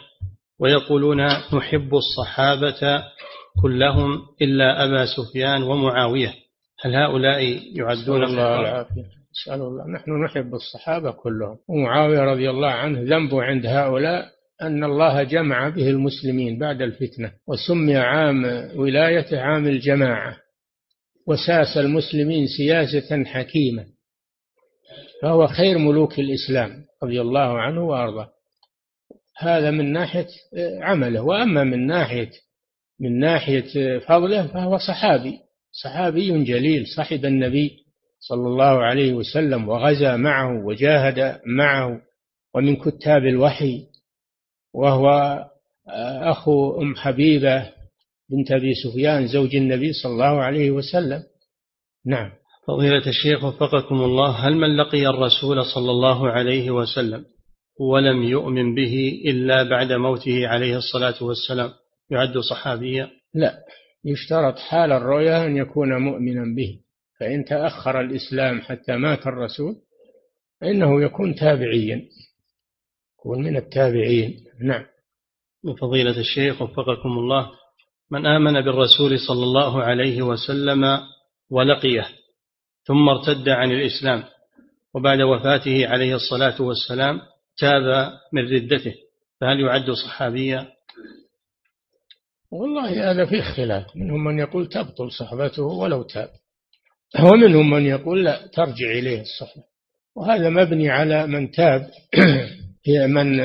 [0.61, 3.05] ويقولون نحب الصحابة
[3.63, 6.35] كلهم إلا أبا سفيان ومعاوية؟
[6.85, 9.05] هل هؤلاء يعدون الله العافية.
[9.33, 9.91] نسأل الله.
[9.95, 11.57] نحن نحب الصحابة كلهم.
[11.69, 14.27] ومعاوية رضي الله عنه ذنبه عند هؤلاء
[14.63, 18.45] أن الله جمع به المسلمين بعد الفتنة وسمي عام
[18.77, 20.37] ولاية عام الجماعة
[21.27, 23.94] وساس المسلمين سياسة حكيمة.
[25.25, 28.31] فهو خير ملوك الإسلام رضي الله عنه وأرضاه.
[29.39, 30.27] هذا من ناحية
[30.81, 32.31] عمله وأما من ناحية
[33.01, 35.39] من ناحية فضله فهو صحابي
[35.85, 37.77] صحابي جليل صحب النبي
[38.21, 42.01] صلى الله عليه وسلم وغزا معه وجاهد معه
[42.55, 43.87] ومن كتاب الوحي
[44.75, 45.39] وهو
[46.23, 47.73] أخو أم حبيبة
[48.31, 51.23] بنت أبي سفيان زوج النبي صلى الله عليه وسلم.
[52.07, 52.31] نعم.
[52.67, 57.25] فضيلة الشيخ وفقكم الله هل من لقي الرسول صلى الله عليه وسلم
[57.81, 61.71] ولم يؤمن به إلا بعد موته عليه الصلاة والسلام
[62.11, 63.59] يعد صحابيا؟ لا
[64.05, 66.79] يشترط حال الرؤيا أن يكون مؤمنا به
[67.21, 69.75] فإن تأخر الإسلام حتى مات الرسول
[70.61, 72.03] فإنه يكون تابعيا
[73.19, 74.45] يكون من التابعين.
[74.63, 74.85] نعم.
[75.65, 77.51] من فضيلة الشيخ وفقكم الله
[78.11, 81.01] من آمن بالرسول صلى الله عليه وسلم
[81.51, 82.09] ولقيه
[82.87, 84.25] ثم ارتد عن الإسلام
[84.95, 87.21] وبعد وفاته عليه الصلاة والسلام
[87.59, 88.95] تاب من ردته.
[89.41, 90.67] فهل يعد صحابيا؟
[92.51, 96.29] والله هذا فيه خلاف منهم من يقول تبطل صحبته ولو تاب.
[97.21, 99.63] ومنهم من يقول لا ترجع إليه الصحبة.
[100.17, 101.91] وهذا مبني على من تاب.
[103.09, 103.37] من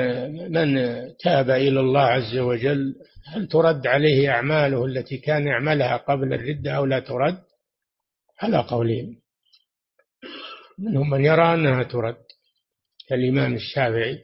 [0.52, 0.78] من
[1.20, 2.96] تاب إلى الله عز وجل.
[3.34, 7.38] هل ترد عليه أعماله التي كان يعملها قبل الردة أو لا ترد؟
[8.42, 9.19] على قولين
[10.80, 12.18] منهم من يرى أنها ترد
[13.10, 14.20] كالإمام الشافعي.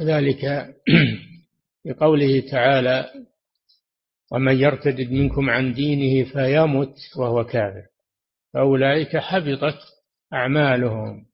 [0.00, 0.74] وذلك
[1.84, 3.10] بقوله تعالى
[4.32, 7.82] ومن يرتد منكم عن دينه فيمت وهو كافر.
[8.54, 9.78] فأولئك حبطت
[10.32, 11.26] أعمالهم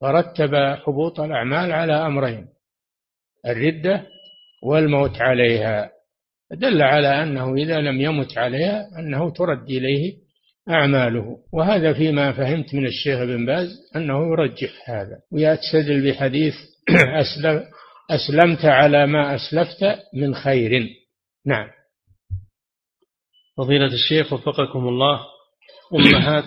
[0.00, 2.48] فرتب حبوط الأعمال على أمرين
[3.46, 4.06] الردة
[4.62, 5.90] والموت عليها.
[6.50, 10.25] دل على أنه إذا لم يمت عليها أنه ترد إليه
[10.70, 11.38] أعماله.
[11.52, 16.54] وهذا فيما فهمت من الشيخ بن باز أنه يرجح هذا ويستدل بحديث
[17.22, 17.62] أسلم
[18.10, 20.88] أسلمت على ما أسلفت من خير.
[21.46, 21.68] نعم.
[23.56, 25.20] فضيلة الشيخ وفقكم الله
[25.94, 26.44] أمهات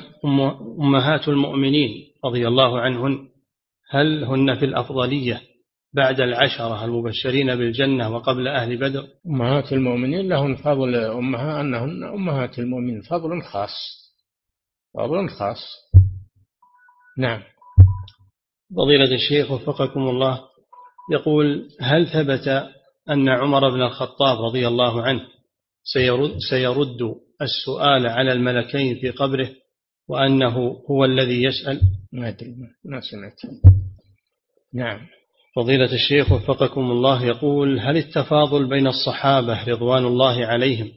[0.80, 1.90] أمهات المؤمنين
[2.26, 3.28] رضي الله عنهن
[3.90, 5.42] هل هن في الأفضلية
[5.94, 13.02] بعد العشرة المبشرين بالجنة وقبل أهل بدر؟ أمهات المؤمنين لهن فضل أمها أنهن أمهات المؤمنين
[13.02, 14.09] فضل خاص.
[15.00, 15.60] فضل خاص
[17.18, 17.42] نعم.
[18.76, 20.42] فضيلة الشيخ وفقكم الله
[21.12, 22.48] يقول هل ثبت
[23.10, 25.22] أن عمر بن الخطاب رضي الله عنه
[25.84, 29.50] سيرد, سيرد السؤال على الملكين في قبره
[30.10, 30.58] وأنه
[30.92, 31.82] هو الذي يسأل؟
[32.14, 33.40] ما أدري ما سمعت.
[34.74, 35.00] نعم.
[35.56, 40.92] فضيلة الشيخ وفقكم الله يقول هل التفاضل بين الصحابة رضوان الله عليهم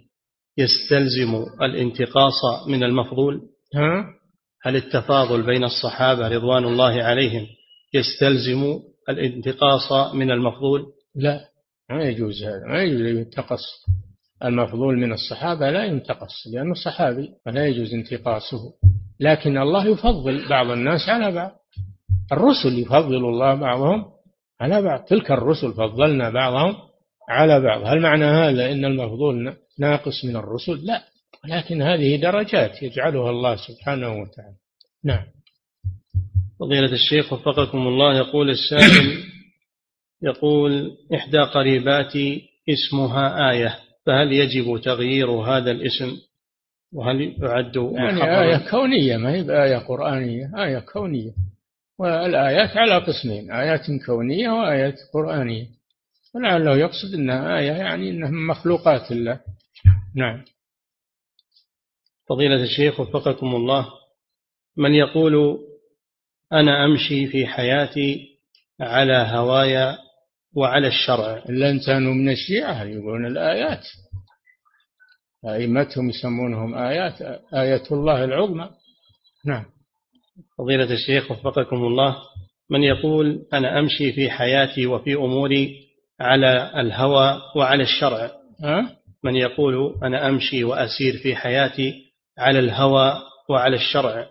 [0.58, 3.51] يستلزم الانتقاص من المفضول؟
[4.64, 7.46] هل التفاضل بين الصحابة رضوان الله عليهم
[7.94, 11.40] يستلزم الانتقاص من المفضول؟ لا
[11.90, 13.62] ما يجوز هذا ما يجوز ينتقص
[14.44, 18.72] المفضول من الصحابة لا ينتقص لأنه صحابي فلا يجوز انتقاصه.
[19.20, 21.52] لكن الله يفضل بعض الناس على بعض.
[22.32, 24.04] الرسل يفضل الله بعضهم
[24.60, 25.04] على بعض.
[25.04, 26.76] تلك الرسل فضلنا بعضهم
[27.28, 27.80] على بعض.
[27.84, 31.02] هل معنى هذا أن المفضول ناقص من الرسل؟ لا.
[31.46, 34.56] لكن هذه درجات يجعلها الله سبحانه وتعالى.
[35.04, 35.24] نعم.
[36.60, 39.24] فضيلة الشيخ وفقكم الله يقول السائل
[40.22, 46.16] يقول إحدى قريباتي اسمها آية فهل يجب تغيير هذا الاسم؟
[46.92, 51.32] وهل يعد يعني آية كونية ما هي بآية قرآنية آية كونية.
[51.98, 55.66] والآيات على قسمين آيات كونية وآيات قرآنية.
[56.34, 59.40] ولعله يقصد أنها آية يعني أنها من مخلوقات الله
[60.16, 60.44] نعم.
[62.28, 63.88] فضيلة الشيخ وفقكم الله
[64.76, 65.58] من يقول
[66.52, 68.38] أنا أمشي في حياتي
[68.80, 69.98] على هوايا
[70.56, 71.42] وعلى الشرع.
[71.86, 73.84] كانوا من الشيعة يقولون الآيات.
[75.48, 77.22] أئمتهم يسمونهم آيات
[77.54, 78.70] آية الله العظمى.
[79.46, 79.64] نعم.
[80.58, 82.16] فضيلة الشيخ وفقكم الله
[82.70, 85.76] من يقول أنا أمشي في حياتي وفي أموري
[86.20, 88.30] على الهوى وعلى الشرع.
[88.64, 94.26] ها؟ من يقول أنا أمشي وأسير في حياتي على الهوى وعلى الشرع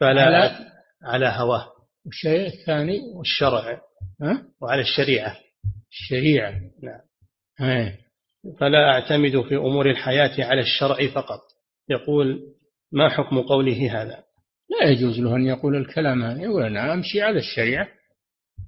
[0.00, 0.56] فلا على,
[1.02, 1.66] على هواه.
[2.06, 3.00] والشيء الثاني.
[3.14, 3.80] والشرع.
[4.22, 5.36] ها؟ وعلى الشريعة.
[5.90, 6.52] الشريعة.
[6.82, 7.00] نعم.
[7.60, 7.98] إيه.
[8.60, 11.40] فلا أعتمد في أمور الحياة على الشرع فقط.
[11.88, 12.40] يقول
[12.92, 14.24] ما حكم قوله هذا؟
[14.70, 16.42] لا يجوز له أن يقول الكلام هذا.
[16.42, 17.88] يقول أنا أمشي على الشريعة.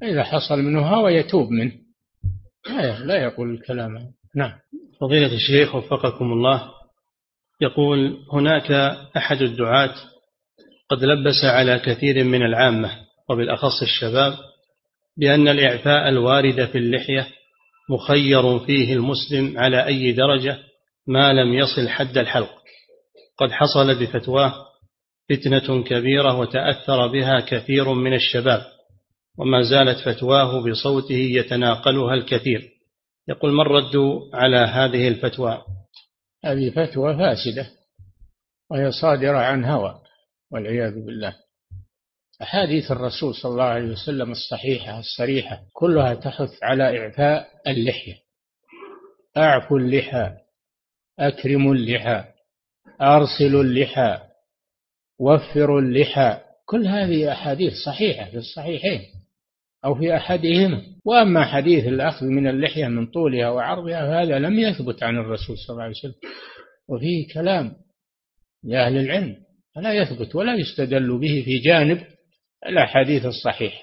[0.03, 1.73] إذا حصل منه هوى يتوب منه.
[2.67, 4.13] لا لا يقول الكلام هذا.
[4.37, 4.59] نعم.
[5.01, 6.82] فضيلة الشيخ وفقكم الله.
[7.63, 8.71] يقول هناك
[9.17, 9.95] أحد الدعاة
[10.91, 12.91] قد لبس على كثير من العامة
[13.31, 14.35] وبالأخص الشباب
[15.17, 17.27] بأن الإعفاء الوارد في اللحية
[17.91, 20.59] مخير فيه المسلم على أي درجة
[21.07, 22.51] ما لم يصل حد الحلق.
[23.39, 24.55] قد حصل بفتواه
[25.31, 28.63] فتنة كبيرة وتأثر بها كثير من الشباب
[29.39, 32.69] وما زالت فتواه بصوته يتناقلها الكثير.
[33.29, 33.97] يقول ما الرد
[34.35, 35.63] على هذه الفتوى؟
[36.45, 37.71] هذه فتوى فاسدة
[38.71, 40.01] وهي صادرة عن هوى
[40.53, 41.37] والعياذ بالله.
[42.43, 48.15] أحاديث الرسول صلى الله عليه وسلم الصحيحة الصريحة كلها تحث على إعفاء اللحية.
[49.37, 50.33] أعفوا اللحى
[51.19, 52.25] أكرموا اللحى
[53.01, 54.19] أرسلوا اللحى
[55.19, 56.41] وفروا اللحى.
[56.67, 59.22] كل هذه أحاديث صحيحة في الصحيحين.
[59.85, 60.83] أو في أحدهما.
[61.05, 65.83] وأما حديث الأخذ من اللحية من طولها وعرضها فهذا لم يثبت عن الرسول صلى الله
[65.83, 66.15] عليه وسلم.
[66.89, 67.77] وفيه كلام
[68.65, 69.37] لأهل العلم
[69.75, 72.07] فلا يثبت ولا يستدل به في جانب
[72.67, 73.83] الأحاديث الصحيحة.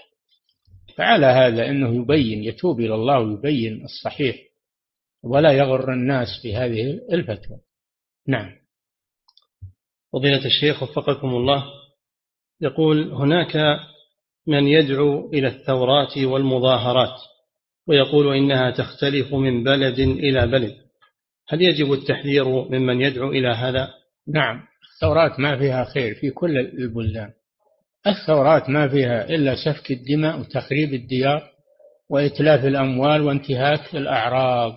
[0.96, 4.36] فعلى هذا أنه يبين يتوب إلى الله ويبين الصحيح
[5.24, 7.60] ولا يغر الناس بهذه الفتوى.
[8.28, 8.60] نعم.
[10.14, 11.66] فضيلة الشيخ وفقكم الله
[12.62, 13.58] يقول هناك
[14.50, 17.20] من يدعو إلى الثورات والمظاهرات
[17.88, 20.76] ويقول إنها تختلف من بلد إلى بلد.
[21.50, 23.90] هل يجب التحذير ممن يدعو إلى هذا؟
[24.28, 24.62] نعم
[24.94, 27.30] الثورات ما فيها خير في كل البلدان.
[28.08, 31.44] الثورات ما فيها إلا سفك الدماء وتخريب الديار
[32.10, 34.74] وإتلاف الأموال وانتهاك الأعراض.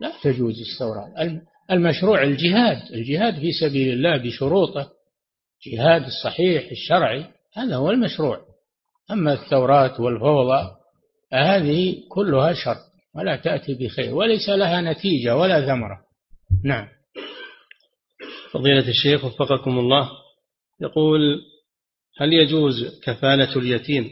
[0.00, 1.40] لا تجوز الثورات.
[1.70, 4.90] المشروع الجهاد الجهاد في سبيل الله بشروطه.
[5.66, 8.45] جهاد الصحيح الشرعي هذا هو المشروع.
[9.10, 10.76] أما الثورات والفوضى
[11.32, 12.76] هذه كلها شر
[13.14, 16.00] ولا تأتي بخير وليس لها نتيجة ولا ثمرة.
[16.64, 16.88] نعم.
[18.52, 20.10] فضيلة الشيخ وفقكم الله
[20.80, 21.20] يقول
[22.18, 24.10] هل يجوز كفالة اليتيم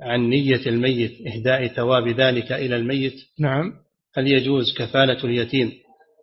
[0.00, 3.72] عن نية الميت إهداء ثواب ذلك إلى الميت؟ نعم.
[4.14, 5.72] هل يجوز كفالة اليتيم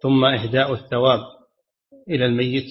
[0.03, 1.19] ثم إهداء الثواب
[2.09, 2.65] إلى الميت؟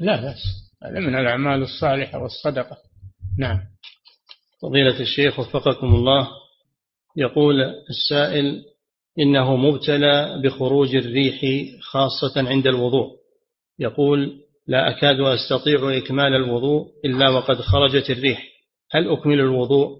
[0.00, 0.42] لا بأس
[0.82, 2.76] هذا من الأعمال الصالحة والصدقة.
[3.38, 3.71] نعم.
[4.62, 6.28] فضيلة الشيخ وفقكم الله
[7.16, 7.54] يقول
[7.90, 8.64] السائل
[9.18, 11.40] إنه مبتلى بخروج الريح
[11.80, 13.10] خاصة عند الوضوء.
[13.78, 18.42] يقول لا أكاد أستطيع إكمال الوضوء إلا وقد خرجت الريح.
[18.90, 19.98] هل أكمل الوضوء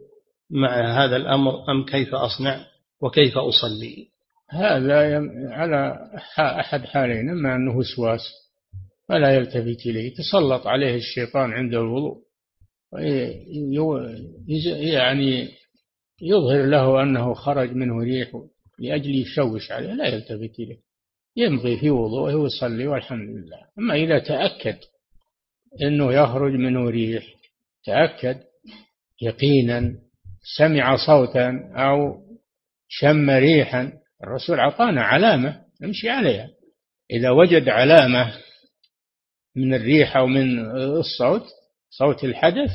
[0.50, 2.66] مع هذا الأمر أم كيف أصنع
[3.00, 4.08] وكيف أصلي؟
[4.50, 8.20] هذا على أحد حالين إما أنه وسواس
[9.08, 12.31] فلا يلتفت إليه تسلط عليه الشيطان عند الوضوء.
[14.92, 15.48] يعني
[16.22, 18.30] يظهر له أنه خرج منه ريح
[18.78, 20.78] لأجل يشوش عليه لا يلتفت إليه.
[21.36, 23.60] يمضي في وضوءه ويصلي والحمد لله.
[23.78, 24.76] أما إذا تأكد
[25.82, 27.24] أنه يخرج منه ريح
[27.84, 28.40] تأكد
[29.22, 29.94] يقينا
[30.58, 32.22] سمع صوتا أو
[32.88, 33.92] شم ريحا
[34.24, 36.50] الرسول أعطانا علامة نمشي عليها.
[37.10, 38.34] إذا وجد علامة
[39.56, 41.44] من الريح أو من الصوت
[41.98, 42.70] صوت الحدث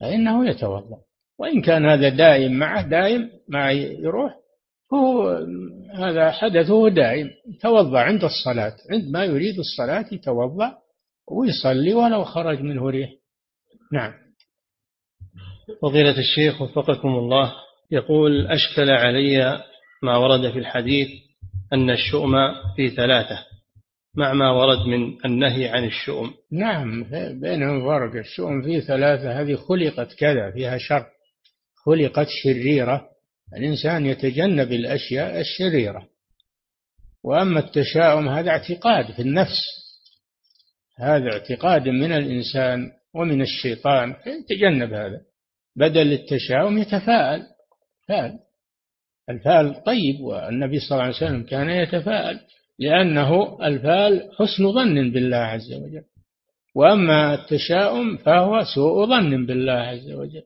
[0.00, 0.98] فإنه يتوضأ.
[1.38, 4.34] وإن كان هذا دائم معه دائم ما يروح
[4.94, 5.28] هو
[5.94, 7.30] هذا حدثه دائم.
[7.60, 10.78] توضأ عند الصلاة عندما يريد الصلاة يتوضأ
[11.30, 13.10] ويصلي ولو خرج منه ريح.
[13.92, 14.12] نعم.
[15.82, 17.52] فضيلة الشيخ وفقكم الله
[17.90, 19.64] يقول أشكل علي
[20.02, 21.08] ما ورد في الحديث
[21.72, 22.32] أن الشؤم
[22.76, 23.51] في ثلاثة.
[24.16, 26.34] مع ما ورد من النهي عن الشؤم.
[26.52, 27.04] نعم
[27.40, 29.40] بينهم فرق الشؤم في ثلاثة.
[29.40, 31.06] هذه خلقت كذا فيها شر.
[31.84, 33.08] خلقت شريرة.
[33.56, 36.08] الإنسان يتجنب الأشياء الشريرة.
[37.24, 39.60] وأما التشاؤم هذا اعتقاد في النفس.
[40.98, 44.14] هذا اعتقاد من الإنسان ومن الشيطان.
[44.26, 45.20] يتجنب هذا.
[45.76, 47.42] بدل التشاؤم يتفاءل.
[48.08, 48.38] فعل
[49.30, 52.40] الفال طيب والنبي صلى الله عليه وسلم كان يتفاءل.
[52.78, 56.04] لأنه الفال حسن ظن بالله عز وجل.
[56.74, 60.42] وأما التشاؤم فهو سوء ظن بالله عز وجل.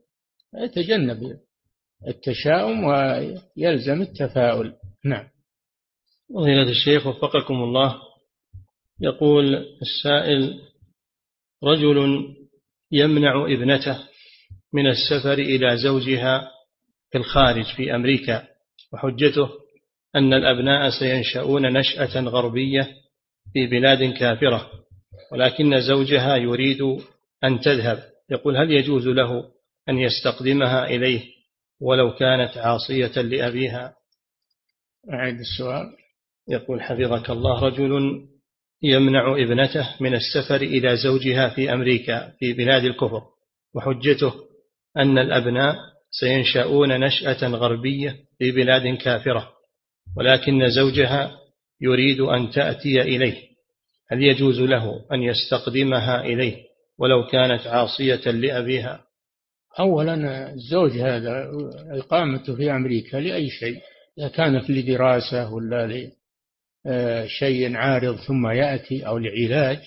[0.55, 1.39] يتجنب
[2.09, 4.73] التشاؤم ويلزم التفاؤل.
[5.05, 5.29] نعم.
[6.35, 7.97] فضيلة الشيخ وفقكم الله.
[9.01, 10.61] يقول السائل
[11.65, 12.29] رجل
[12.93, 13.99] يمنع ابنته
[14.73, 16.51] من السفر إلى زوجها
[17.11, 18.49] في الخارج في أمريكا
[18.93, 19.49] وحجته
[20.17, 22.89] أن الأبناء سينشأون نشأة غربية
[23.53, 24.71] في بلاد كافرة
[25.33, 26.83] ولكن زوجها يريد
[27.45, 28.03] أن تذهب.
[28.31, 29.45] يقول هل يجوز له
[29.89, 31.23] أن يستقدمها إليه
[31.81, 33.95] ولو كانت عاصية لأبيها؟
[35.13, 35.87] أعيد السؤال.
[36.49, 38.23] يقول حفظك الله رجل
[38.83, 43.23] يمنع ابنته من السفر إلى زوجها في أمريكا في بلاد الكفر.
[43.75, 44.33] وحجته
[44.97, 45.77] أن الأبناء
[46.11, 49.56] سينشأون نشأة غربية في بلاد كافرة.
[50.17, 51.31] ولكن زوجها
[51.81, 53.37] يريد أن تأتي إليه
[54.09, 56.57] هل يجوز له أن يستقدمها إليه
[56.99, 59.07] ولو كانت عاصية لأبيها؟
[59.79, 61.51] أولا الزوج هذا
[61.91, 63.81] إقامته في أمريكا لأي شيء
[64.19, 66.11] إذا كانت لدراسة ولا
[66.87, 69.79] لشيء عارض ثم يأتي أو لعلاج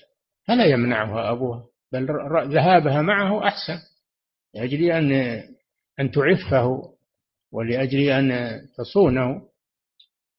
[0.47, 2.07] فلا يمنعها أبوها بل
[2.53, 3.79] ذهابها معه أحسن
[4.55, 5.11] لأجل أن
[5.99, 6.93] أن تعفه
[7.51, 9.48] ولأجل أن تصونه.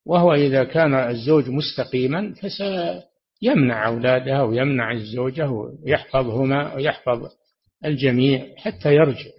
[0.06, 7.28] وهو إذا كان الزوج مستقيما فسيمنع أولادها ويمنع الزوجة ويحفظهما ويحفظ
[7.84, 9.30] الجميع حتى يرجع.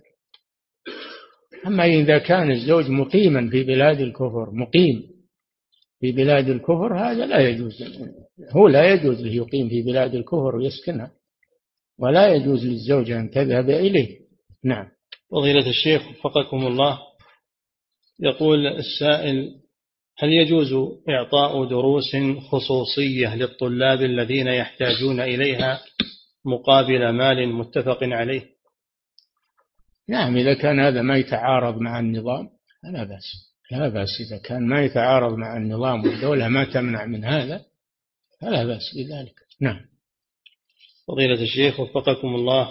[1.68, 5.12] أما إذا كان الزوج مقيما في بلاد الكفر مقيم
[6.00, 7.84] في بلاد الكفر هذا لا يجوز
[8.52, 11.12] هو لا يجوز له يقيم في بلاد الكفر ويسكنها
[12.00, 14.20] ولا يجوز للزوجة أن تذهب إليه.
[14.64, 14.88] نعم.
[15.32, 17.00] فضيلة الشيخ وفقكم الله
[18.20, 19.61] يقول السائل
[20.18, 20.74] هل يجوز
[21.10, 22.16] إعطاء دروس
[22.50, 25.82] خصوصية للطلاب الذين يحتاجون إليها
[26.46, 28.46] مقابل مال متفق عليه؟
[30.10, 32.50] نعم إذا كان هذا ما يتعارض مع النظام
[32.84, 34.10] فلا بأس لا بأس.
[34.28, 37.66] إذا كان ما يتعارض مع النظام والدولة ما تمنع من هذا
[38.42, 39.34] فلا بأس بذلك.
[39.62, 39.80] نعم.
[41.08, 42.70] فضيلة الشيخ وفقكم الله.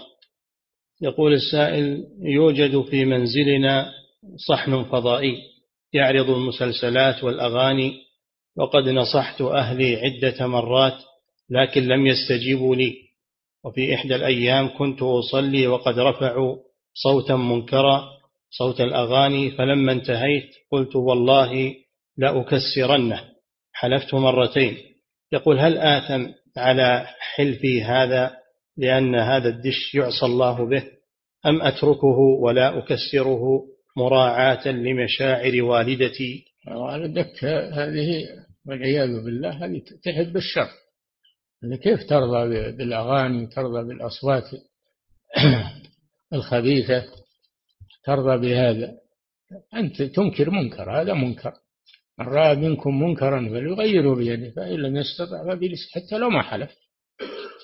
[1.02, 3.92] يقول السائل يوجد في منزلنا
[4.48, 5.36] صحن فضائي.
[5.92, 7.94] يعرض المسلسلات والأغاني
[8.56, 10.94] وقد نصحت أهلي عدة مرات
[11.50, 12.94] لكن لم يستجيبوا لي.
[13.64, 16.56] وفي إحدى الأيام كنت أصلي وقد رفعوا
[16.94, 18.04] صوتا منكرا
[18.50, 21.74] صوت الأغاني فلما انتهيت قلت والله
[22.16, 23.24] لأكسرنه.
[23.72, 24.76] حلفت مرتين.
[25.32, 26.26] يقول هل آثم
[26.56, 28.36] على حلفي هذا
[28.76, 30.84] لأن هذا الدش يعصى الله به؟
[31.46, 33.42] أم أتركه ولا أكسره؟
[33.96, 36.44] مراعاة لمشاعر والدتي.
[36.68, 38.26] والدك هذه
[38.66, 40.70] والعياذ بالله هذه تحب الشر
[41.76, 44.44] كيف ترضى بالأغاني ترضى بالأصوات
[46.32, 47.04] الخبيثة
[48.04, 48.92] ترضى بهذا؟
[49.74, 51.52] أنت تنكر منكر هذا منكر.
[52.18, 56.70] من رأى منكم منكرا فليغيره بيده فإن لم يستطع فبلسانه حتى لو ما حلف.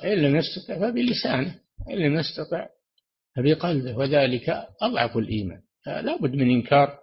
[0.03, 1.55] فإن لم يستطع فبلسانه
[1.87, 2.67] فإن لم يستطع
[3.37, 3.99] فبقلبه.
[3.99, 4.49] وذلك
[4.83, 5.61] أضعف الإيمان.
[5.87, 6.99] لا بد من إنكار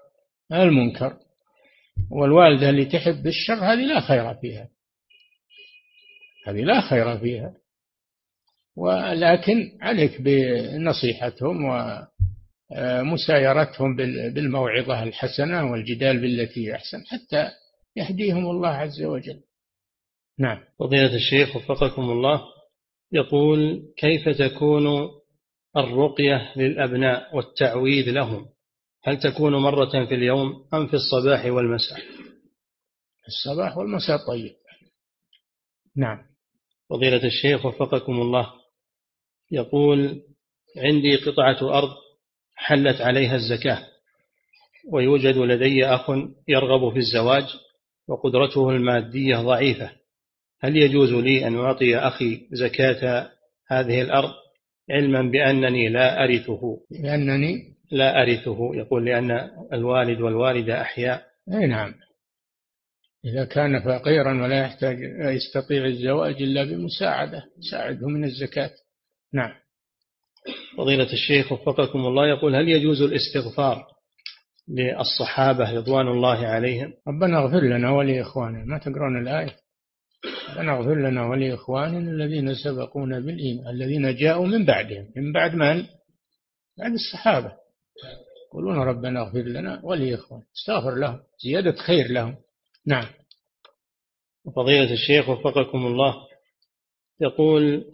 [0.51, 1.17] المنكر
[2.11, 4.69] والوالدة اللي تحب الشر هذه لا خير فيها
[6.47, 7.53] هذه لا خير فيها
[8.75, 11.57] ولكن عليك بنصيحتهم
[12.71, 13.95] ومسايرتهم
[14.33, 17.51] بالموعظة الحسنة والجدال بالتي أحسن حتى
[17.95, 19.41] يهديهم الله عز وجل.
[20.39, 20.59] نعم.
[20.79, 22.41] فضيلة الشيخ وفقكم الله
[23.11, 25.09] يقول كيف تكون
[25.77, 28.45] الرقية للأبناء والتعويذ لهم؟
[29.03, 31.99] هل تكون مرة في اليوم أم في الصباح والمساء؟
[33.27, 34.53] الصباح والمساء طيب.
[35.95, 36.19] نعم.
[36.89, 38.53] فضيلة الشيخ وفقكم الله.
[39.51, 40.21] يقول
[40.77, 41.89] عندي قطعة أرض
[42.55, 43.87] حلت عليها الزكاة
[44.91, 46.09] ويوجد لدي أخ
[46.47, 47.45] يرغب في الزواج
[48.07, 49.91] وقدرته المادية ضعيفة.
[50.59, 53.31] هل يجوز لي أن أعطي أخي زكاة
[53.67, 54.31] هذه الأرض
[54.89, 58.75] علما بأنني لا أرثه؟ لأنني لا أرثه.
[58.75, 59.31] يقول لأن
[59.73, 61.25] الوالد والوالدة أحياء.
[61.53, 61.93] أي نعم.
[63.25, 68.71] إذا كان فقيرا ولا يحتاج لا يستطيع الزواج إلا بمساعدة ساعده من الزكاة.
[69.33, 69.51] نعم.
[70.77, 73.85] فضيلة الشيخ وفقكم الله يقول هل يجوز الاستغفار
[74.67, 78.65] للصحابة رضوان الله عليهم؟ ربنا اغفر لنا ولإخواننا.
[78.65, 79.55] ما تقرون الآية؟
[80.49, 85.11] ربنا اغفر لنا ولإخواننا الذين سبقونا بالإيمان الذين جاءوا من بعدهم.
[85.15, 85.85] من بعد من؟
[86.77, 87.62] بعد الصحابة.
[88.47, 92.35] يقولون ربنا اغفر لنا ولإخوان استغفر لهم زيادة خير لهم.
[92.85, 93.07] نعم.
[94.55, 96.15] فضيلة الشيخ وفقكم الله.
[97.21, 97.85] يقول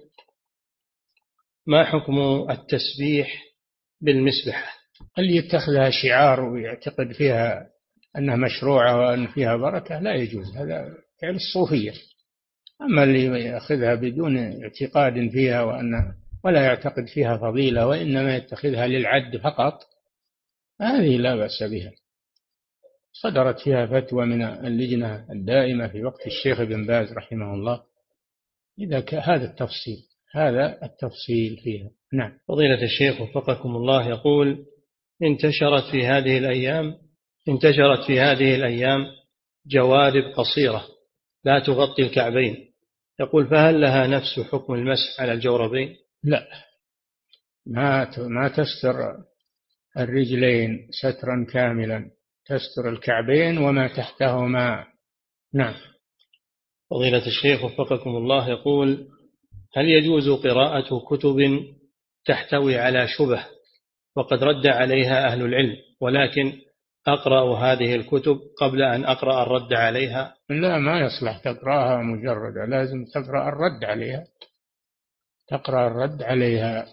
[1.68, 2.20] ما حكم
[2.50, 3.44] التسبيح
[4.02, 4.74] بالمسبحة؟
[5.18, 7.70] اللي يتخذها شعار ويعتقد فيها
[8.18, 11.94] أنها مشروعة وأن فيها بركة؟ لا يجوز هذا فعل الصوفية.
[12.82, 16.14] أما اللي يأخذها بدون اعتقاد فيها وأن
[16.44, 19.80] ولا يعتقد فيها فضيلة وإنما يتخذها للعد فقط
[20.82, 21.92] هذه لا بأس بها.
[23.12, 27.84] صدرت فيها فتوى من اللجنة الدائمة في وقت الشيخ بن باز رحمه الله.
[28.80, 29.98] إذا هذا التفصيل
[30.32, 31.90] هذا التفصيل فيها.
[32.14, 32.38] نعم.
[32.48, 34.66] فضيلة الشيخ وفقكم الله يقول
[35.24, 36.96] انتشرت في هذه الأيام
[37.50, 39.06] انتشرت في هذه الأيام
[39.68, 40.86] جوارب قصيرة
[41.44, 42.70] لا تغطي الكعبين.
[43.20, 46.48] يقول فهل لها نفس حكم المسح على الجوربين؟ لا.
[47.66, 49.24] ما ما تستر
[49.98, 52.12] الرجلين سترا كاملا.
[52.46, 54.86] تستر الكعبين وما تحتهما.
[55.54, 55.76] نعم.
[56.90, 59.08] فضيلة الشيخ وفقكم الله يقول
[59.76, 61.38] هل يجوز قراءة كتب
[62.26, 63.46] تحتوي على شبه
[64.16, 66.54] وقد رد عليها أهل العلم ولكن
[67.08, 73.50] أقرأ هذه الكتب قبل أن أقرأ الرد عليها؟ لا ما يصلح تقرأها مجردة لازم تقرأ
[73.50, 74.24] الرد عليها.
[75.50, 76.88] تقرأ الرد عليها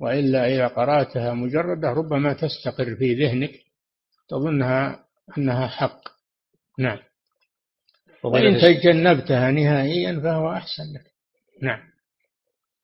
[0.00, 3.50] وإلا إذا قرأتها مجردة ربما تستقر في ذهنك
[4.28, 5.04] تظنها
[5.38, 6.00] أنها حق.
[6.78, 6.98] نعم.
[8.24, 11.12] وإن تجنبتها نهائيا فهو أحسن لك.
[11.62, 11.80] نعم.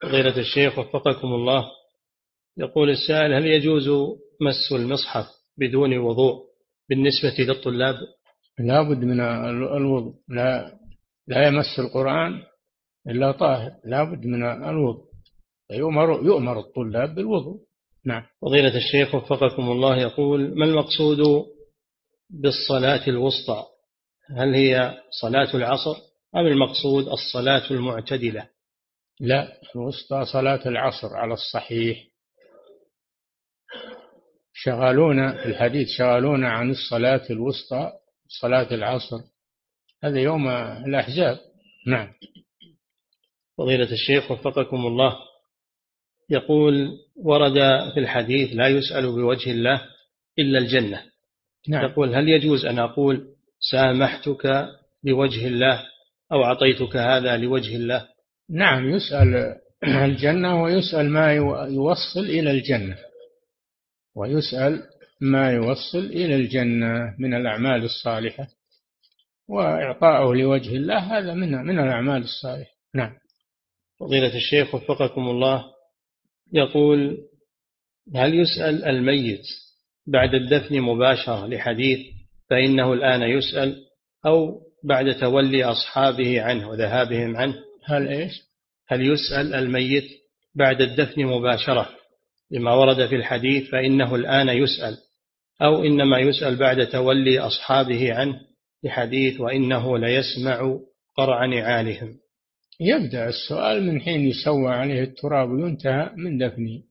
[0.01, 1.65] فضيلة الشيخ وفقكم الله
[2.57, 3.89] يقول السائل هل يجوز
[4.41, 5.25] مس المصحف
[5.57, 6.45] بدون وضوء
[6.89, 7.95] بالنسبة للطلاب؟
[8.59, 9.19] لا بد من
[9.77, 10.13] الوضوء.
[10.29, 10.79] لا
[11.27, 12.41] لا يمس القرآن
[13.07, 13.71] إلا طاهر.
[13.85, 15.04] لا بد من الوضوء.
[15.71, 17.59] يؤمر يؤمر الطلاب بالوضوء.
[18.05, 18.23] نعم.
[18.41, 21.45] فضيلة الشيخ وفقكم الله يقول ما المقصود
[22.29, 23.65] بالصلاة الوسطى؟
[24.37, 25.95] هل هي صلاة العصر
[26.35, 28.49] أم المقصود الصلاة المعتدلة؟
[29.19, 32.07] لا الوسطى صلاة العصر على الصحيح.
[34.53, 37.91] شغالون في الحديث شغالون عن الصلاة الوسطى
[38.41, 39.17] صلاة العصر.
[40.03, 40.47] هذا يوم
[40.87, 41.39] الأحزاب.
[41.87, 42.13] نعم.
[43.57, 45.15] فضيلة الشيخ وفقكم الله
[46.29, 47.53] يقول ورد
[47.93, 49.81] في الحديث لا يسأل بوجه الله
[50.39, 51.01] إلا الجنة.
[51.69, 51.85] نعم.
[51.85, 53.27] يقول هل يجوز أن أقول
[53.71, 54.67] سامحتك
[55.03, 55.83] لوجه الله
[56.31, 58.07] أو أعطيتك هذا لوجه الله؟
[58.49, 61.33] نعم يسأل الجنة ويسأل ما
[61.69, 62.97] يوصل إلى الجنة.
[64.15, 64.83] ويسأل
[65.21, 68.47] ما يوصل إلى الجنة من الأعمال الصالحة.
[69.49, 72.71] وإعطاؤه لوجه الله هذا من من الأعمال الصالحة.
[72.95, 73.13] نعم.
[73.99, 75.74] فضيلة الشيخ وفقكم الله
[76.53, 77.17] يقول
[78.15, 79.45] هل يسأل الميت
[80.07, 81.99] بعد الدفن مباشرة لحديث
[82.49, 83.75] فإنه الآن يسأل
[84.25, 87.55] أو بعد تولي أصحابه عنه وذهابهم عنه؟
[87.85, 88.31] هل إيش؟
[88.87, 90.05] هل يسأل الميت
[90.55, 91.89] بعد الدفن مباشرة
[92.51, 94.97] لما ورد في الحديث فإنه الآن يسأل
[95.61, 98.41] أو إنما يسأل بعد تولي أصحابه عنه
[98.83, 100.79] لحديث وإنه ليسمع
[101.17, 102.17] قرع نعالهم؟
[102.79, 106.83] يبدأ السؤال من حين يسوى عليه التراب وينتهى من دفنه.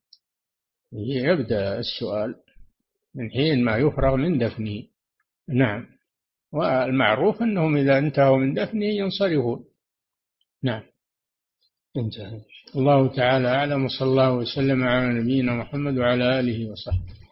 [0.93, 2.35] يبدأ السؤال
[3.15, 4.83] من حين ما يفرغ من دفنه.
[5.49, 5.87] نعم.
[6.53, 9.65] والمعروف أنهم إذا انتهوا من دفنه ينصرفون.
[10.63, 10.83] نعم.
[11.97, 12.41] انتهى.
[12.77, 17.24] الله تعالى أعلم وصلى الله وسلم على نبينا محمد وعلى آله وصحبه.